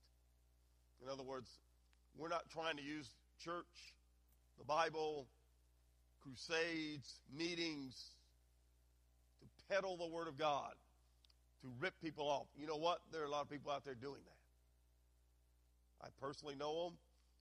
In 1.03 1.09
other 1.09 1.23
words, 1.23 1.49
we're 2.17 2.29
not 2.29 2.49
trying 2.51 2.77
to 2.77 2.83
use 2.83 3.07
church, 3.43 3.65
the 4.57 4.65
Bible, 4.65 5.27
crusades, 6.21 7.19
meetings 7.37 7.95
to 9.41 9.73
peddle 9.73 9.97
the 9.97 10.07
Word 10.07 10.27
of 10.27 10.37
God, 10.37 10.73
to 11.61 11.67
rip 11.79 11.93
people 12.01 12.29
off. 12.29 12.47
You 12.57 12.67
know 12.67 12.77
what? 12.77 12.99
There 13.11 13.21
are 13.21 13.25
a 13.25 13.29
lot 13.29 13.41
of 13.41 13.49
people 13.49 13.71
out 13.71 13.83
there 13.83 13.95
doing 13.95 14.21
that. 14.25 14.32
I 16.03 16.07
personally 16.19 16.55
know 16.55 16.85
them, 16.85 16.93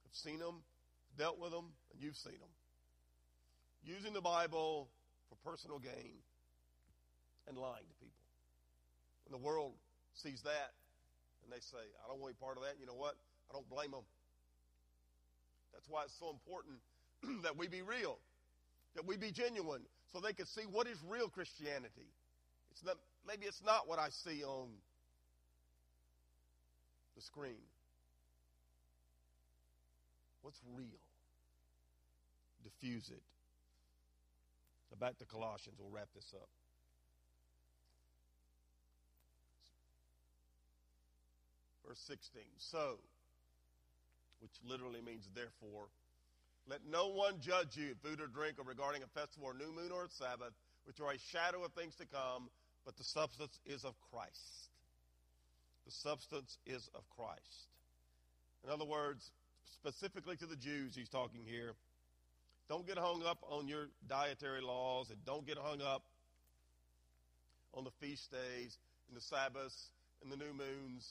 have 0.07 0.15
seen 0.15 0.39
them, 0.39 0.63
dealt 1.19 1.39
with 1.39 1.51
them, 1.51 1.75
and 1.93 2.01
you've 2.01 2.17
seen 2.17 2.39
them. 2.39 2.55
Using 3.85 4.13
the 4.13 4.21
Bible 4.21 4.89
for 5.29 5.51
personal 5.51 5.79
gain 5.79 6.23
and 7.49 7.59
lying 7.59 7.83
to 7.83 7.95
people. 7.99 8.23
When 9.27 9.41
the 9.41 9.45
world 9.45 9.75
sees 10.15 10.43
that 10.43 10.71
and 11.43 11.51
they 11.51 11.59
say, 11.59 11.83
I 11.83 12.09
don't 12.09 12.21
want 12.21 12.39
any 12.39 12.41
part 12.41 12.57
of 12.57 12.63
that, 12.63 12.79
you 12.79 12.87
know 12.87 12.95
what? 12.95 13.17
I 13.51 13.53
don't 13.53 13.69
blame 13.69 13.91
them. 13.91 14.07
That's 15.75 15.89
why 15.89 16.05
it's 16.05 16.15
so 16.21 16.31
important 16.31 16.79
that 17.43 17.59
we 17.59 17.67
be 17.67 17.83
real, 17.83 18.19
that 18.95 19.05
we 19.07 19.17
be 19.17 19.33
genuine, 19.33 19.83
so 20.13 20.21
they 20.21 20.33
can 20.33 20.47
see 20.47 20.63
what 20.71 20.87
is 20.87 20.99
real 21.09 21.29
Christianity. 21.29 22.07
It's 22.71 22.85
not, 22.85 22.97
maybe 23.27 23.47
it's 23.47 23.63
not 23.65 23.89
what 23.89 23.99
I 23.99 24.09
see 24.11 24.45
on 24.45 24.69
the 27.17 27.23
screen. 27.23 27.72
What's 30.43 30.61
real? 30.77 31.03
Diffuse 32.63 33.09
it. 33.09 33.23
Now 34.91 34.99
back 35.05 35.19
to 35.19 35.25
Colossians. 35.25 35.77
We'll 35.79 35.91
wrap 35.91 36.09
this 36.15 36.35
up. 36.35 36.49
Verse 41.87 42.03
16. 42.07 42.43
So, 42.59 42.99
which 44.41 44.53
literally 44.69 45.01
means 45.01 45.29
therefore, 45.35 45.87
let 46.69 46.81
no 46.89 47.09
one 47.09 47.41
judge 47.41 47.77
you 47.77 47.95
food 48.03 48.21
or 48.21 48.27
drink 48.27 48.59
or 48.59 48.65
regarding 48.65 49.03
a 49.03 49.19
festival 49.19 49.49
or 49.49 49.55
new 49.55 49.73
moon 49.75 49.91
or 49.93 50.05
a 50.05 50.11
Sabbath, 50.11 50.55
which 50.85 51.01
are 51.01 51.11
a 51.11 51.19
shadow 51.31 51.65
of 51.65 51.73
things 51.73 51.95
to 51.97 52.07
come, 52.07 52.49
but 52.85 52.97
the 52.97 53.05
substance 53.05 53.59
is 53.67 53.85
of 53.85 53.95
Christ. 54.11 54.71
The 55.87 55.93
substance 55.93 56.59
is 56.67 56.89
of 56.95 57.03
Christ. 57.17 57.69
In 58.65 58.71
other 58.71 58.85
words, 58.85 59.31
specifically 59.75 60.37
to 60.37 60.47
the 60.47 60.57
Jews, 60.57 60.95
he's 60.95 61.09
talking 61.09 61.41
here. 61.45 61.75
Don't 62.69 62.87
get 62.87 62.99
hung 62.99 63.23
up 63.27 63.39
on 63.51 63.69
your 63.69 63.89
dietary 64.09 64.63
laws 64.63 65.11
and 65.11 65.19
don't 65.25 65.47
get 65.47 65.59
hung 65.59 65.81
up 65.83 66.03
on 67.75 67.85
the 67.85 67.91
feast 68.01 68.31
days 68.31 68.77
and 69.09 69.17
the 69.17 69.21
Sabbaths 69.21 69.91
and 70.23 70.31
the 70.31 70.37
new 70.37 70.53
moons. 70.53 71.07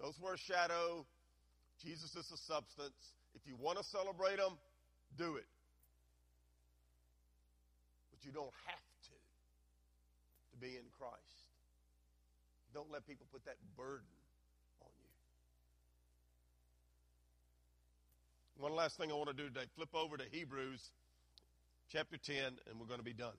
Those 0.00 0.14
were 0.20 0.34
a 0.34 0.38
shadow. 0.38 1.04
Jesus 1.84 2.14
is 2.16 2.26
the 2.28 2.38
substance. 2.48 2.96
If 3.34 3.42
you 3.46 3.54
want 3.60 3.78
to 3.78 3.84
celebrate 3.84 4.36
them, 4.36 4.58
do 5.16 5.36
it. 5.36 5.46
But 8.10 8.24
you 8.24 8.32
don't 8.32 8.52
have 8.66 8.78
to 8.78 9.16
to 10.52 10.56
be 10.60 10.76
in 10.76 10.86
Christ. 10.98 11.46
Don't 12.74 12.90
let 12.90 13.06
people 13.06 13.26
put 13.30 13.44
that 13.44 13.56
burden 13.76 14.19
One 18.60 18.76
last 18.76 18.98
thing 18.98 19.10
I 19.10 19.14
want 19.14 19.30
to 19.30 19.34
do 19.34 19.48
today 19.48 19.64
flip 19.74 19.88
over 19.94 20.18
to 20.18 20.24
Hebrews 20.30 20.90
chapter 21.88 22.18
10, 22.18 22.60
and 22.68 22.78
we're 22.78 22.84
going 22.84 23.00
to 23.00 23.04
be 23.04 23.14
done. 23.14 23.32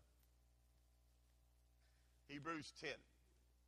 Hebrews 2.27 2.73
10. 2.81 2.89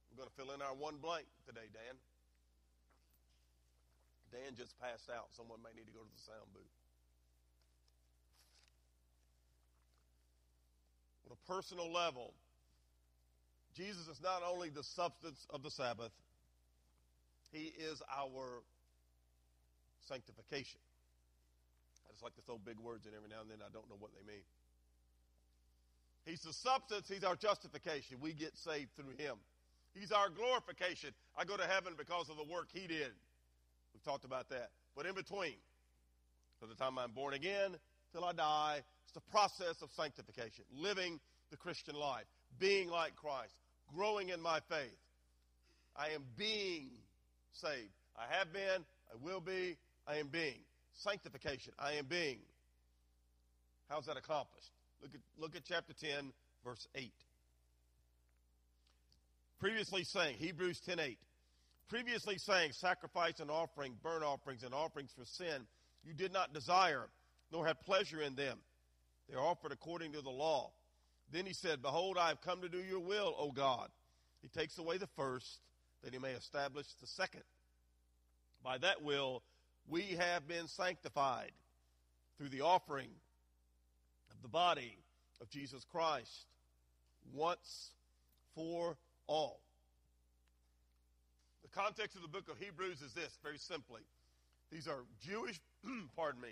We're 0.10 0.18
going 0.18 0.30
to 0.30 0.36
fill 0.36 0.56
in 0.56 0.64
our 0.64 0.74
one 0.74 0.96
blank 0.98 1.26
today, 1.46 1.70
Dan. 1.72 1.94
Dan 4.32 4.58
just 4.58 4.74
passed 4.82 5.12
out. 5.14 5.30
Someone 5.38 5.60
may 5.62 5.70
need 5.78 5.86
to 5.86 5.94
go 5.94 6.02
to 6.02 6.10
the 6.10 6.24
sound 6.26 6.50
booth. 6.56 6.74
On 11.30 11.38
a 11.38 11.42
personal 11.46 11.94
level, 11.94 12.34
Jesus 13.78 14.08
is 14.08 14.20
not 14.24 14.42
only 14.42 14.70
the 14.70 14.84
substance 14.84 15.46
of 15.52 15.62
the 15.62 15.70
Sabbath, 15.70 16.14
he 17.52 17.72
is 17.78 18.02
our 18.10 18.64
sanctification. 20.02 20.80
Just 22.14 22.22
like 22.22 22.36
to 22.36 22.46
throw 22.46 22.62
big 22.62 22.78
words 22.78 23.10
in 23.10 23.12
every 23.18 23.30
now 23.30 23.42
and 23.42 23.50
then. 23.50 23.58
I 23.66 23.74
don't 23.74 23.90
know 23.90 23.98
what 23.98 24.12
they 24.14 24.22
mean. 24.22 24.46
He's 26.26 26.42
the 26.42 26.54
substance, 26.54 27.10
he's 27.10 27.24
our 27.24 27.36
justification. 27.36 28.18
We 28.22 28.34
get 28.34 28.56
saved 28.56 28.96
through 28.96 29.18
him. 29.18 29.36
He's 29.94 30.12
our 30.12 30.30
glorification. 30.30 31.10
I 31.36 31.44
go 31.44 31.58
to 31.58 31.66
heaven 31.66 31.94
because 31.98 32.30
of 32.30 32.38
the 32.38 32.46
work 32.46 32.70
he 32.72 32.88
did. 32.88 33.12
We've 33.94 34.04
talked 34.04 34.24
about 34.24 34.50
that. 34.50 34.70
But 34.96 35.06
in 35.06 35.16
between, 35.16 35.58
from 36.60 36.70
the 36.70 36.76
time 36.76 36.98
I'm 36.98 37.12
born 37.12 37.34
again 37.34 37.76
till 38.14 38.24
I 38.24 38.32
die, 38.32 38.82
it's 39.04 39.14
the 39.14 39.32
process 39.32 39.82
of 39.82 39.90
sanctification, 39.92 40.66
living 40.72 41.20
the 41.52 41.58
Christian 41.58 41.96
life, 41.96 42.26
being 42.60 42.90
like 42.90 43.16
Christ, 43.16 43.54
growing 43.94 44.30
in 44.30 44.42
my 44.42 44.60
faith. 44.70 44.98
I 45.96 46.10
am 46.10 46.24
being 46.38 46.90
saved. 47.52 47.92
I 48.18 48.34
have 48.34 48.54
been, 48.54 48.86
I 49.12 49.16
will 49.22 49.42
be, 49.42 49.78
I 50.08 50.18
am 50.18 50.28
being. 50.28 50.62
Sanctification, 50.94 51.74
I 51.80 51.94
am 51.94 52.06
being. 52.06 52.40
How's 53.90 54.06
that 54.06 54.18
accomplished? 54.18 54.72
Look 55.02 55.12
at, 55.14 55.22
look 55.38 55.56
at 55.56 55.64
chapter 55.66 55.94
10, 55.94 56.32
verse 56.64 56.88
8. 56.96 57.12
Previously 59.60 60.04
saying, 60.04 60.38
Hebrews 60.38 60.80
10 60.82 61.00
8. 61.00 61.18
Previously 61.90 62.38
saying, 62.38 62.72
sacrifice 62.72 63.40
and 63.40 63.52
offering, 63.52 63.96
burnt 64.02 64.24
offerings 64.24 64.64
and 64.64 64.74
offerings 64.74 65.12
for 65.18 65.26
sin, 65.26 65.68
you 66.04 66.14
did 66.14 66.34
not 66.34 66.54
desire, 66.54 67.08
nor 67.52 67.66
had 67.66 67.80
pleasure 67.82 68.22
in 68.22 68.36
them. 68.36 68.58
They 69.30 69.36
are 69.36 69.46
offered 69.46 69.72
according 69.72 70.14
to 70.14 70.22
the 70.22 70.30
law. 70.30 70.72
Then 71.32 71.46
he 71.46 71.54
said, 71.54 71.82
Behold, 71.82 72.18
I 72.18 72.30
have 72.30 72.42
come 72.42 72.62
to 72.62 72.70
do 72.70 72.80
your 72.80 73.00
will, 73.00 73.36
O 73.38 73.52
God. 73.52 73.90
He 74.42 74.48
takes 74.48 74.78
away 74.78 74.98
the 74.98 75.08
first, 75.16 75.60
that 76.04 76.14
he 76.14 76.20
may 76.20 76.32
establish 76.32 76.88
the 77.00 77.08
second. 77.08 77.44
By 78.64 78.78
that 78.80 79.02
will, 79.02 79.44
we 79.88 80.18
have 80.20 80.48
been 80.48 80.68
sanctified 80.68 81.52
through 82.38 82.50
the 82.50 82.62
offering 82.62 83.10
of 84.32 84.42
the 84.42 84.48
body 84.48 84.98
of 85.42 85.50
Jesus 85.50 85.84
Christ 85.92 86.48
once 87.34 87.92
for 88.56 88.98
all. 89.28 89.60
The 91.64 91.70
context 91.70 92.16
of 92.16 92.22
the 92.22 92.28
book 92.28 92.50
of 92.50 92.58
Hebrews 92.58 93.02
is 93.02 93.14
this 93.14 93.38
very 93.44 93.58
simply. 93.58 94.02
These 94.72 94.88
are 94.88 95.04
Jewish, 95.22 95.60
pardon 96.16 96.42
me, 96.42 96.50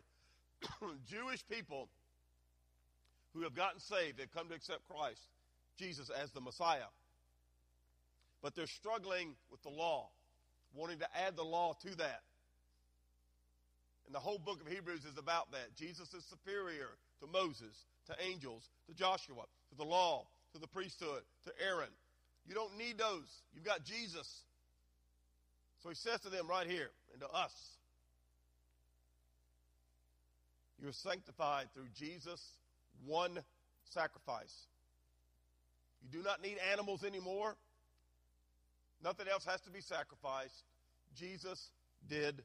Jewish 1.09 1.45
people 1.47 1.89
who 3.33 3.41
have 3.41 3.55
gotten 3.55 3.79
saved. 3.79 4.17
They've 4.17 4.31
come 4.31 4.49
to 4.49 4.55
accept 4.55 4.87
Christ, 4.87 5.21
Jesus, 5.77 6.09
as 6.09 6.31
the 6.31 6.41
Messiah. 6.41 6.89
But 8.41 8.55
they're 8.55 8.67
struggling 8.67 9.35
with 9.49 9.61
the 9.63 9.69
law, 9.69 10.09
wanting 10.73 10.99
to 10.99 11.07
add 11.15 11.35
the 11.35 11.43
law 11.43 11.73
to 11.83 11.95
that. 11.97 12.21
And 14.05 14.15
the 14.15 14.19
whole 14.19 14.39
book 14.39 14.61
of 14.61 14.67
Hebrews 14.67 15.05
is 15.05 15.17
about 15.17 15.51
that. 15.51 15.75
Jesus 15.77 16.13
is 16.13 16.23
superior 16.25 16.89
to 17.21 17.27
Moses, 17.27 17.75
to 18.07 18.15
angels, 18.21 18.69
to 18.87 18.93
Joshua, 18.93 19.43
to 19.69 19.75
the 19.77 19.85
law, 19.85 20.25
to 20.53 20.59
the 20.59 20.67
priesthood, 20.67 21.21
to 21.45 21.51
Aaron. 21.65 21.89
You 22.45 22.55
don't 22.55 22.77
need 22.77 22.97
those. 22.97 23.29
You've 23.53 23.65
got 23.65 23.83
Jesus. 23.83 24.27
So 25.83 25.89
he 25.89 25.95
says 25.95 26.19
to 26.21 26.29
them 26.29 26.47
right 26.47 26.67
here, 26.67 26.89
and 27.13 27.21
to 27.21 27.29
us, 27.29 27.53
you're 30.81 30.91
sanctified 30.91 31.67
through 31.73 31.87
Jesus' 31.95 32.43
one 33.05 33.39
sacrifice. 33.93 34.53
You 36.01 36.19
do 36.19 36.23
not 36.23 36.41
need 36.41 36.57
animals 36.71 37.03
anymore. 37.03 37.55
Nothing 39.03 39.27
else 39.31 39.45
has 39.45 39.61
to 39.61 39.69
be 39.69 39.81
sacrificed. 39.81 40.63
Jesus 41.15 41.69
did 42.09 42.41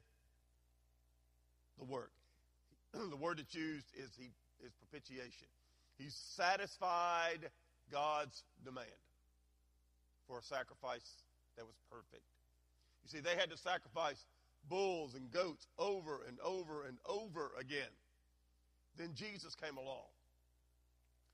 the 1.77 1.85
work. 1.85 2.11
the 2.93 3.15
word 3.15 3.39
that's 3.39 3.53
used 3.55 3.87
is 3.95 4.09
he 4.17 4.29
is 4.65 4.71
propitiation. 4.73 5.47
He 5.97 6.07
satisfied 6.09 7.49
God's 7.91 8.43
demand 8.63 8.87
for 10.27 10.39
a 10.39 10.43
sacrifice 10.43 11.23
that 11.55 11.65
was 11.65 11.75
perfect. 11.89 12.23
You 13.03 13.09
see, 13.09 13.19
they 13.19 13.39
had 13.39 13.49
to 13.51 13.57
sacrifice 13.57 14.23
bulls 14.69 15.15
and 15.15 15.31
goats 15.31 15.65
over 15.79 16.19
and 16.27 16.37
over 16.43 16.85
and 16.85 16.97
over 17.05 17.51
again. 17.59 17.93
Then 18.97 19.11
Jesus 19.15 19.55
came 19.55 19.77
along. 19.77 20.07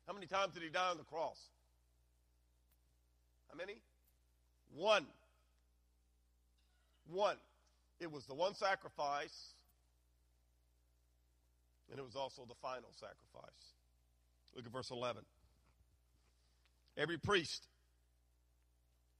How 0.07 0.13
many 0.13 0.27
times 0.27 0.53
did 0.53 0.63
he 0.63 0.69
die 0.69 0.89
on 0.89 0.97
the 0.97 1.03
cross? 1.03 1.39
How 3.49 3.57
many? 3.57 3.77
One. 4.75 5.05
One. 7.09 7.37
It 7.99 8.11
was 8.11 8.25
the 8.25 8.33
one 8.33 8.53
sacrifice, 8.55 9.53
and 11.89 11.99
it 11.99 12.05
was 12.05 12.15
also 12.15 12.45
the 12.47 12.55
final 12.61 12.89
sacrifice. 12.93 13.73
Look 14.55 14.65
at 14.65 14.71
verse 14.71 14.91
11. 14.91 15.23
Every 16.97 17.17
priest, 17.17 17.67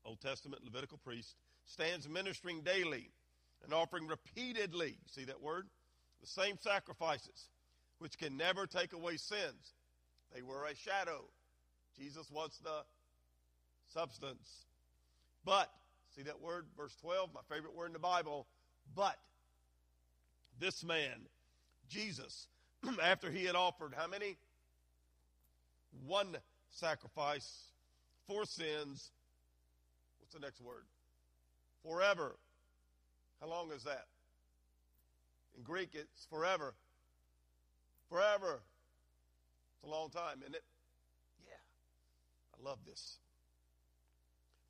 Old 0.06 0.21
Testament 0.21 0.63
Levitical 0.63 0.99
priest, 1.04 1.36
stands 1.65 2.08
ministering 2.08 2.62
daily 2.62 3.10
and 3.63 3.73
offering 3.73 4.08
repeatedly, 4.08 4.97
see 5.08 5.23
that 5.26 5.41
word? 5.41 5.67
The 6.21 6.28
same 6.28 6.58
sacrifices, 6.60 7.49
which 7.99 8.17
can 8.17 8.38
never 8.38 8.67
take 8.67 8.93
away 8.93 9.17
sins. 9.17 9.73
They 10.34 10.41
were 10.41 10.65
a 10.65 10.76
shadow. 10.76 11.26
Jesus 11.97 12.30
was 12.32 12.60
the 12.63 12.84
substance. 13.93 14.65
But, 15.45 15.69
see 16.15 16.23
that 16.23 16.41
word, 16.41 16.65
verse 16.78 16.95
12, 17.02 17.30
my 17.34 17.41
favorite 17.49 17.76
word 17.76 17.88
in 17.88 17.93
the 17.93 17.99
Bible, 17.99 18.47
but 18.95 19.17
this 20.60 20.84
man, 20.84 21.28
Jesus, 21.89 22.47
after 23.04 23.32
he 23.32 23.46
had 23.46 23.56
offered 23.56 23.93
how 23.98 24.08
many? 24.08 24.38
One 26.06 26.38
sacrifice 26.69 27.67
for 28.28 28.46
sins. 28.46 29.12
What's 30.19 30.34
the 30.34 30.39
next 30.39 30.62
word? 30.62 30.86
Forever. 31.84 32.36
How 33.41 33.48
long 33.48 33.72
is 33.72 33.84
that? 33.84 34.06
In 35.58 35.63
Greek, 35.63 35.89
it's 35.93 36.26
forever. 36.30 36.74
Forever. 38.10 38.62
It's 39.76 39.84
a 39.88 39.91
long 39.91 40.10
time, 40.10 40.39
isn't 40.41 40.56
it? 40.56 40.63
Yeah. 41.46 41.54
I 42.58 42.69
love 42.69 42.80
this. 42.86 43.17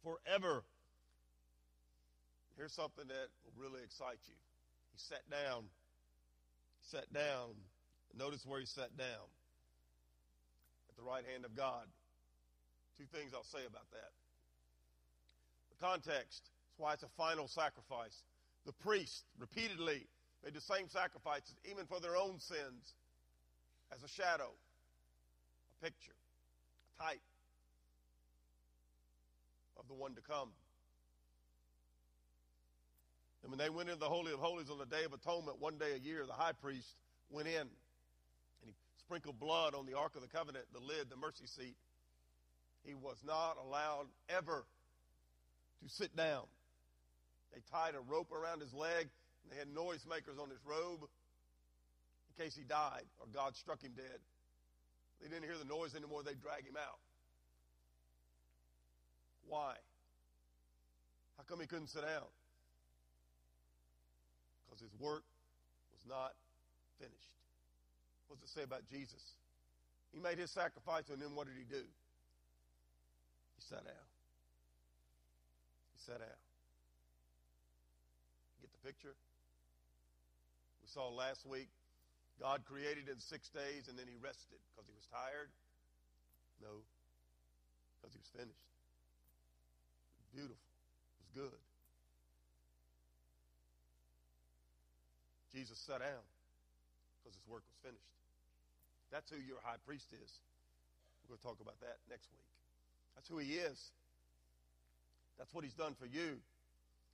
Forever. 0.03 0.63
Here's 2.57 2.73
something 2.73 3.05
that 3.07 3.27
will 3.45 3.63
really 3.63 3.83
excite 3.83 4.19
you. 4.27 4.35
He 4.91 4.97
sat 4.97 5.21
down. 5.29 5.63
He 6.81 6.97
sat 6.97 7.11
down. 7.13 7.55
Notice 8.17 8.45
where 8.45 8.59
he 8.59 8.65
sat 8.65 8.95
down. 8.97 9.27
At 10.89 10.95
the 10.97 11.03
right 11.03 11.23
hand 11.31 11.45
of 11.45 11.55
God. 11.55 11.85
Two 12.97 13.05
things 13.11 13.33
I'll 13.33 13.43
say 13.43 13.65
about 13.67 13.89
that. 13.91 14.11
The 15.71 15.85
context. 15.85 16.49
That's 16.69 16.79
why 16.79 16.93
it's 16.93 17.03
a 17.03 17.13
final 17.17 17.47
sacrifice. 17.47 18.21
The 18.65 18.73
priest 18.73 19.25
repeatedly 19.39 20.07
made 20.43 20.53
the 20.53 20.61
same 20.61 20.87
sacrifices, 20.89 21.55
even 21.69 21.85
for 21.85 21.99
their 21.99 22.15
own 22.15 22.39
sins, 22.39 22.93
as 23.91 24.03
a 24.03 24.07
shadow 24.07 24.49
a 25.71 25.83
picture, 25.83 26.15
a 26.99 27.03
type 27.03 27.21
of 29.77 29.87
the 29.87 29.93
one 29.93 30.15
to 30.15 30.21
come. 30.21 30.49
And 33.43 33.51
when 33.51 33.59
they 33.59 33.69
went 33.69 33.89
into 33.89 33.99
the 33.99 34.09
Holy 34.09 34.31
of 34.31 34.39
Holies 34.39 34.69
on 34.69 34.77
the 34.77 34.85
Day 34.85 35.03
of 35.03 35.13
Atonement, 35.13 35.59
one 35.59 35.77
day 35.77 35.93
a 35.95 35.99
year, 35.99 36.25
the 36.25 36.33
high 36.33 36.53
priest 36.53 36.95
went 37.29 37.47
in 37.47 37.67
sprinkled 39.05 39.39
blood 39.39 39.75
on 39.75 39.85
the 39.85 39.97
Ark 39.97 40.15
of 40.15 40.21
the 40.21 40.27
Covenant, 40.27 40.65
the 40.73 40.79
lid, 40.79 41.09
the 41.09 41.17
mercy 41.17 41.45
seat. 41.45 41.75
He 42.85 42.93
was 42.93 43.17
not 43.25 43.57
allowed 43.63 44.07
ever 44.29 44.65
to 45.83 45.89
sit 45.89 46.15
down. 46.15 46.43
They 47.53 47.61
tied 47.71 47.95
a 47.95 48.01
rope 48.01 48.31
around 48.31 48.61
his 48.61 48.73
leg 48.73 49.07
and 49.43 49.51
they 49.51 49.57
had 49.57 49.67
noisemakers 49.67 50.41
on 50.41 50.49
his 50.49 50.59
robe 50.65 51.01
in 51.03 52.43
case 52.43 52.55
he 52.55 52.63
died 52.63 53.05
or 53.19 53.27
God 53.33 53.55
struck 53.55 53.81
him 53.81 53.91
dead. 53.95 54.19
They 55.21 55.29
didn't 55.29 55.43
hear 55.43 55.57
the 55.57 55.67
noise 55.67 55.95
anymore, 55.95 56.23
they'd 56.23 56.41
drag 56.41 56.65
him 56.65 56.75
out. 56.75 56.99
Why? 59.47 59.75
How 61.37 61.43
come 61.47 61.59
he 61.59 61.67
couldn't 61.67 61.89
sit 61.89 62.01
down? 62.01 62.27
Because 64.65 64.81
his 64.81 64.99
work 64.99 65.23
was 65.93 66.03
not 66.07 66.33
finished. 66.99 67.42
What 68.33 68.41
does 68.41 68.49
it 68.49 68.53
say 68.57 68.65
about 68.65 68.81
Jesus? 68.89 69.21
He 70.09 70.17
made 70.17 70.41
his 70.41 70.49
sacrifice, 70.49 71.05
and 71.13 71.21
then 71.21 71.37
what 71.37 71.45
did 71.45 71.53
he 71.53 71.69
do? 71.69 71.85
He 71.85 73.61
sat 73.61 73.85
down. 73.85 74.07
He 75.93 76.01
sat 76.01 76.17
down. 76.17 76.41
Get 78.57 78.73
the 78.73 78.81
picture? 78.81 79.13
We 80.81 80.89
saw 80.89 81.13
last 81.13 81.45
week 81.45 81.69
God 82.41 82.65
created 82.65 83.05
in 83.05 83.21
six 83.21 83.53
days 83.53 83.85
and 83.85 83.93
then 83.93 84.09
he 84.09 84.17
rested 84.17 84.57
because 84.73 84.89
he 84.89 84.95
was 84.97 85.05
tired? 85.13 85.53
No, 86.57 86.81
because 88.01 88.17
he 88.17 88.19
was 88.19 88.31
finished. 88.33 88.65
It 90.09 90.25
was 90.25 90.29
beautiful. 90.33 90.57
It 90.57 91.21
was 91.21 91.31
good. 91.37 91.61
Jesus 95.53 95.77
sat 95.77 96.01
down 96.01 96.25
because 97.21 97.37
his 97.37 97.45
work 97.45 97.61
was 97.69 97.77
finished. 97.85 98.22
That's 99.13 99.29
who 99.29 99.37
your 99.37 99.61
high 99.61 99.77
priest 99.85 100.09
is. 100.09 100.31
We're 101.21 101.37
going 101.37 101.45
to 101.45 101.45
talk 101.45 101.61
about 101.61 101.77
that 101.85 102.01
next 102.09 102.25
week. 102.33 102.49
That's 103.13 103.29
who 103.29 103.37
he 103.37 103.61
is. 103.61 103.77
That's 105.37 105.53
what 105.53 105.63
he's 105.63 105.77
done 105.77 105.93
for 106.01 106.09
you. 106.09 106.41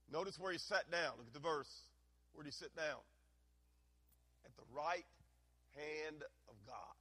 Notice 0.07 0.39
where 0.39 0.55
he 0.55 0.63
sat 0.63 0.87
down. 0.87 1.19
Look 1.19 1.27
at 1.27 1.35
the 1.35 1.43
verse. 1.43 1.69
Where 2.31 2.47
did 2.47 2.55
he 2.55 2.57
sit 2.57 2.71
down? 2.71 3.03
At 4.47 4.55
the 4.55 4.63
right 4.71 5.03
hand 5.75 6.23
of 6.47 6.55
God. 6.63 6.95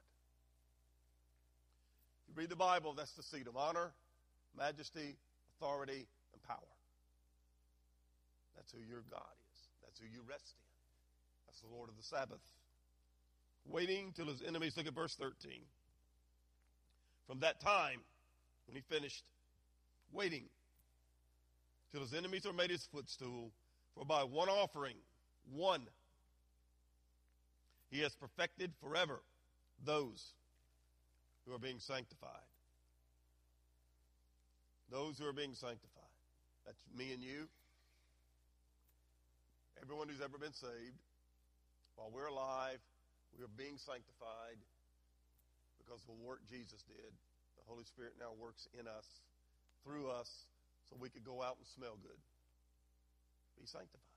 You 2.27 2.35
read 2.35 2.51
the 2.51 2.59
Bible, 2.59 2.93
that's 2.93 3.15
the 3.15 3.23
seat 3.23 3.47
of 3.47 3.57
honor, 3.57 3.95
majesty, 4.59 5.17
authority, 5.57 6.11
and 6.35 6.43
power. 6.43 6.75
That's 8.59 8.75
who 8.75 8.83
your 8.83 9.07
God 9.09 9.33
is. 9.55 9.59
That's 9.87 9.99
who 10.03 10.11
you 10.11 10.27
rest 10.29 10.45
in. 10.45 10.67
That's 11.47 11.61
the 11.63 11.71
Lord 11.71 11.89
of 11.89 11.97
the 11.97 12.05
Sabbath. 12.05 12.43
Waiting 13.69 14.13
till 14.17 14.27
his 14.27 14.43
enemies, 14.43 14.77
look 14.77 14.87
at 14.87 14.95
verse 14.95 15.15
13. 15.15 15.61
From 17.27 17.41
that 17.41 17.61
time, 17.61 18.01
when 18.67 18.77
he 18.77 18.83
finished, 18.89 19.25
waiting 20.11 20.45
till 21.93 22.01
his 22.01 22.15
enemies 22.15 22.47
are 22.47 22.53
made 22.53 22.71
his 22.71 22.87
footstool, 22.91 23.53
for 23.95 24.05
by 24.05 24.25
one 24.25 24.49
offering, 24.49 24.97
one, 25.53 25.83
he 27.91 28.01
has 28.01 28.15
perfected 28.15 28.73
forever 28.81 29.21
those 29.85 30.33
who 31.47 31.55
are 31.55 31.59
being 31.59 31.79
sanctified. 31.79 32.31
Those 34.91 35.19
who 35.19 35.27
are 35.27 35.33
being 35.33 35.55
sanctified. 35.55 36.05
That's 36.65 36.83
me 36.97 37.13
and 37.13 37.23
you. 37.23 37.49
Everyone 39.83 40.09
who's 40.09 40.23
ever 40.23 40.39
been 40.39 40.55
saved. 40.55 40.99
While 41.97 42.11
we're 42.13 42.27
alive, 42.27 42.79
we 43.37 43.45
are 43.45 43.53
being 43.57 43.77
sanctified 43.77 44.59
because 45.79 46.01
of 46.05 46.09
the 46.15 46.21
work 46.25 46.41
Jesus 46.49 46.83
did. 46.89 47.13
The 47.57 47.65
Holy 47.67 47.85
Spirit 47.85 48.15
now 48.21 48.33
works 48.37 48.69
in 48.79 48.87
us, 48.87 49.07
through 49.85 50.09
us, 50.09 50.29
so 50.89 50.97
we 51.01 51.09
could 51.09 51.25
go 51.25 51.43
out 51.43 51.57
and 51.59 51.67
smell 51.77 51.97
good. 52.01 52.21
Be 53.59 53.67
sanctified. 53.67 54.09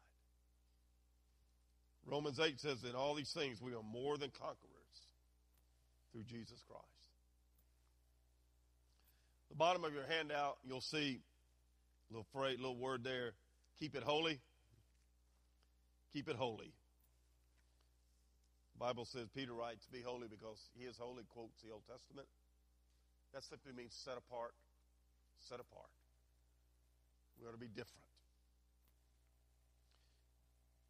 Romans 2.06 2.40
8 2.40 2.60
says, 2.60 2.84
In 2.88 2.96
all 2.96 3.16
these 3.16 3.32
things 3.32 3.62
we 3.62 3.74
are 3.74 3.84
more 3.84 4.18
than 4.18 4.32
conquerors 4.32 4.98
through 6.12 6.24
Jesus 6.24 6.60
Christ. 6.68 6.86
The 9.50 9.56
bottom 9.56 9.84
of 9.84 9.94
your 9.94 10.06
handout, 10.08 10.58
you'll 10.66 10.82
see 10.82 11.20
a 12.10 12.14
little 12.14 12.28
phrase, 12.34 12.58
little 12.58 12.78
word 12.78 13.04
there. 13.04 13.34
Keep 13.80 13.96
it 13.96 14.04
holy. 14.04 14.40
Keep 16.14 16.30
it 16.30 16.36
holy. 16.36 16.74
Bible 18.82 19.06
says 19.06 19.28
Peter 19.36 19.54
writes, 19.54 19.86
Be 19.94 20.02
holy 20.02 20.28
because 20.28 20.58
he 20.76 20.86
is 20.86 20.98
holy, 20.98 21.22
quotes 21.30 21.62
the 21.62 21.72
Old 21.72 21.84
Testament. 21.88 22.28
That 23.32 23.44
simply 23.44 23.74
means 23.78 23.94
set 23.94 24.18
apart. 24.18 24.54
Set 25.48 25.60
apart. 25.60 25.86
We 27.40 27.48
ought 27.48 27.52
to 27.52 27.60
be 27.60 27.68
different. 27.68 28.02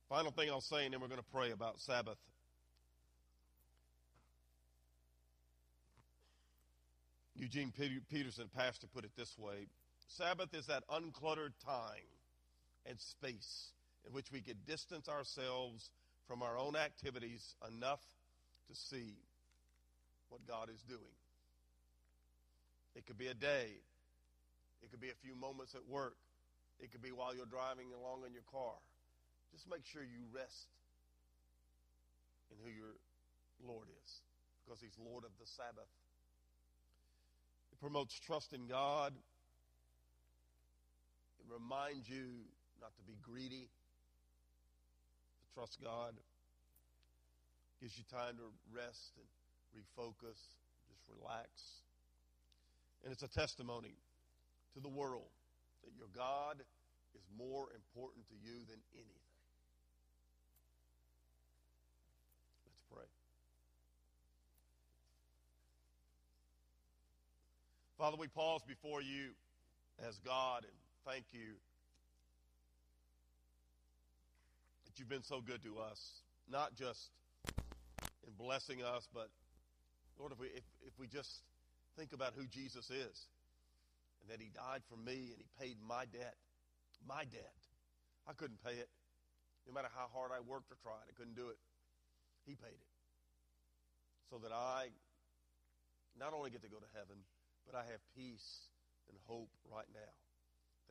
Final 0.08 0.32
thing 0.32 0.50
I'll 0.50 0.62
say, 0.62 0.86
and 0.86 0.94
then 0.94 1.02
we're 1.02 1.10
going 1.10 1.20
to 1.20 1.32
pray 1.34 1.52
about 1.52 1.82
Sabbath. 1.82 2.18
Eugene 7.36 7.74
Peterson, 8.10 8.50
pastor, 8.56 8.88
put 8.94 9.04
it 9.04 9.12
this 9.18 9.38
way 9.38 9.68
Sabbath 10.08 10.54
is 10.54 10.68
that 10.68 10.84
uncluttered 10.88 11.54
time 11.66 12.08
and 12.86 12.98
space 13.00 13.72
in 14.08 14.14
which 14.14 14.32
we 14.32 14.40
can 14.40 14.56
distance 14.66 15.10
ourselves 15.10 15.90
from 16.32 16.42
our 16.44 16.58
own 16.58 16.78
activities 16.78 17.44
enough 17.68 18.00
to 18.70 18.74
see 18.74 19.20
what 20.30 20.40
God 20.48 20.70
is 20.74 20.80
doing. 20.88 21.12
It 22.96 23.06
could 23.06 23.18
be 23.18 23.28
a 23.28 23.34
day, 23.34 23.68
it 24.82 24.90
could 24.92 25.02
be 25.02 25.10
a 25.10 25.20
few 25.20 25.36
moments 25.36 25.76
at 25.76 25.84
work, 25.92 26.16
it 26.80 26.90
could 26.90 27.02
be 27.02 27.12
while 27.12 27.36
you're 27.36 27.52
driving 27.52 27.92
along 27.92 28.24
in 28.26 28.32
your 28.32 28.48
car. 28.50 28.80
Just 29.52 29.68
make 29.70 29.84
sure 29.84 30.04
you 30.04 30.24
rest 30.32 30.72
in 32.48 32.56
who 32.64 32.72
your 32.72 32.96
Lord 33.60 33.92
is 33.92 34.24
because 34.64 34.80
He's 34.80 34.96
Lord 35.04 35.26
of 35.26 35.36
the 35.36 35.46
Sabbath. 35.60 35.92
It 37.74 37.80
promotes 37.82 38.18
trust 38.18 38.54
in 38.54 38.68
God. 38.68 39.12
It 41.44 41.46
reminds 41.52 42.08
you 42.08 42.48
not 42.80 42.96
to 42.96 43.04
be 43.04 43.20
greedy, 43.22 43.68
trust 45.54 45.78
God. 45.84 46.14
Gives 47.82 47.98
you 47.98 48.04
time 48.12 48.38
to 48.38 48.48
rest 48.70 49.18
and 49.18 49.28
refocus, 49.74 50.38
just 50.88 51.04
relax. 51.10 51.50
And 53.04 53.12
it's 53.12 53.24
a 53.24 53.28
testimony 53.28 53.96
to 54.76 54.80
the 54.80 54.90
world 54.90 55.32
that 55.84 55.92
your 55.98 56.08
God 56.16 56.62
is 57.16 57.24
more 57.38 57.68
important 57.74 58.28
to 58.30 58.36
you 58.36 58.54
than 58.70 58.78
anything. 58.94 59.18
Let's 62.70 62.84
pray. 62.94 63.10
Father, 67.98 68.18
we 68.18 68.28
pause 68.28 68.62
before 68.68 69.02
you 69.02 69.34
as 70.08 70.18
God 70.24 70.64
and 70.64 70.78
thank 71.06 71.26
you 71.34 71.58
that 74.92 75.00
you've 75.00 75.08
been 75.08 75.24
so 75.24 75.40
good 75.40 75.64
to 75.64 75.80
us, 75.80 76.20
not 76.52 76.76
just 76.76 77.16
in 78.28 78.34
blessing 78.36 78.84
us, 78.84 79.08
but 79.16 79.32
Lord, 80.20 80.36
if 80.36 80.40
we, 80.40 80.48
if, 80.48 80.68
if 80.84 80.92
we 81.00 81.08
just 81.08 81.32
think 81.96 82.12
about 82.12 82.36
who 82.36 82.44
Jesus 82.52 82.92
is 82.92 83.16
and 84.20 84.28
that 84.28 84.44
he 84.44 84.52
died 84.52 84.84
for 84.92 85.00
me 85.00 85.32
and 85.32 85.40
he 85.40 85.48
paid 85.56 85.80
my 85.80 86.04
debt, 86.12 86.36
my 87.08 87.24
debt. 87.24 87.56
I 88.28 88.34
couldn't 88.36 88.60
pay 88.60 88.76
it. 88.84 88.92
No 89.64 89.72
matter 89.72 89.88
how 89.96 90.12
hard 90.12 90.36
I 90.36 90.44
worked 90.44 90.68
or 90.76 90.78
tried, 90.84 91.08
I 91.08 91.16
couldn't 91.16 91.40
do 91.40 91.48
it. 91.48 91.60
He 92.44 92.60
paid 92.60 92.76
it. 92.76 92.92
So 94.28 94.44
that 94.44 94.52
I 94.52 94.92
not 96.20 96.36
only 96.36 96.52
get 96.52 96.68
to 96.68 96.70
go 96.70 96.84
to 96.84 96.92
heaven, 96.92 97.16
but 97.64 97.80
I 97.80 97.88
have 97.88 98.04
peace 98.12 98.68
and 99.08 99.16
hope 99.24 99.56
right 99.72 99.88
now 99.96 100.12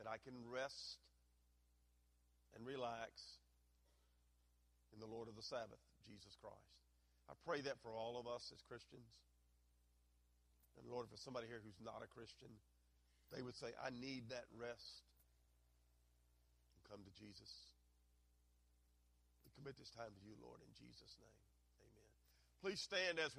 that 0.00 0.08
I 0.08 0.16
can 0.24 0.32
rest 0.48 1.04
and 2.56 2.64
relax 2.64 3.12
in 4.92 4.98
the 4.98 5.06
Lord 5.06 5.30
of 5.30 5.38
the 5.38 5.46
Sabbath, 5.46 5.80
Jesus 6.04 6.34
Christ. 6.42 6.74
I 7.30 7.38
pray 7.46 7.62
that 7.62 7.78
for 7.80 7.94
all 7.94 8.18
of 8.18 8.26
us 8.26 8.50
as 8.50 8.58
Christians. 8.66 9.06
And 10.76 10.90
Lord, 10.90 11.06
for 11.06 11.16
somebody 11.20 11.46
here 11.46 11.62
who's 11.62 11.78
not 11.78 12.02
a 12.02 12.10
Christian, 12.10 12.50
they 13.30 13.38
would 13.38 13.54
say, 13.54 13.70
I 13.78 13.94
need 13.94 14.26
that 14.34 14.50
rest. 14.58 15.06
And 16.74 16.82
come 16.90 17.00
to 17.06 17.12
Jesus. 17.14 17.70
We 19.46 19.54
commit 19.54 19.78
this 19.78 19.94
time 19.94 20.10
to 20.10 20.22
you, 20.26 20.34
Lord, 20.42 20.58
in 20.58 20.72
Jesus' 20.74 21.14
name. 21.22 21.38
Amen. 21.86 22.10
Please 22.58 22.82
stand 22.82 23.22
as 23.22 23.30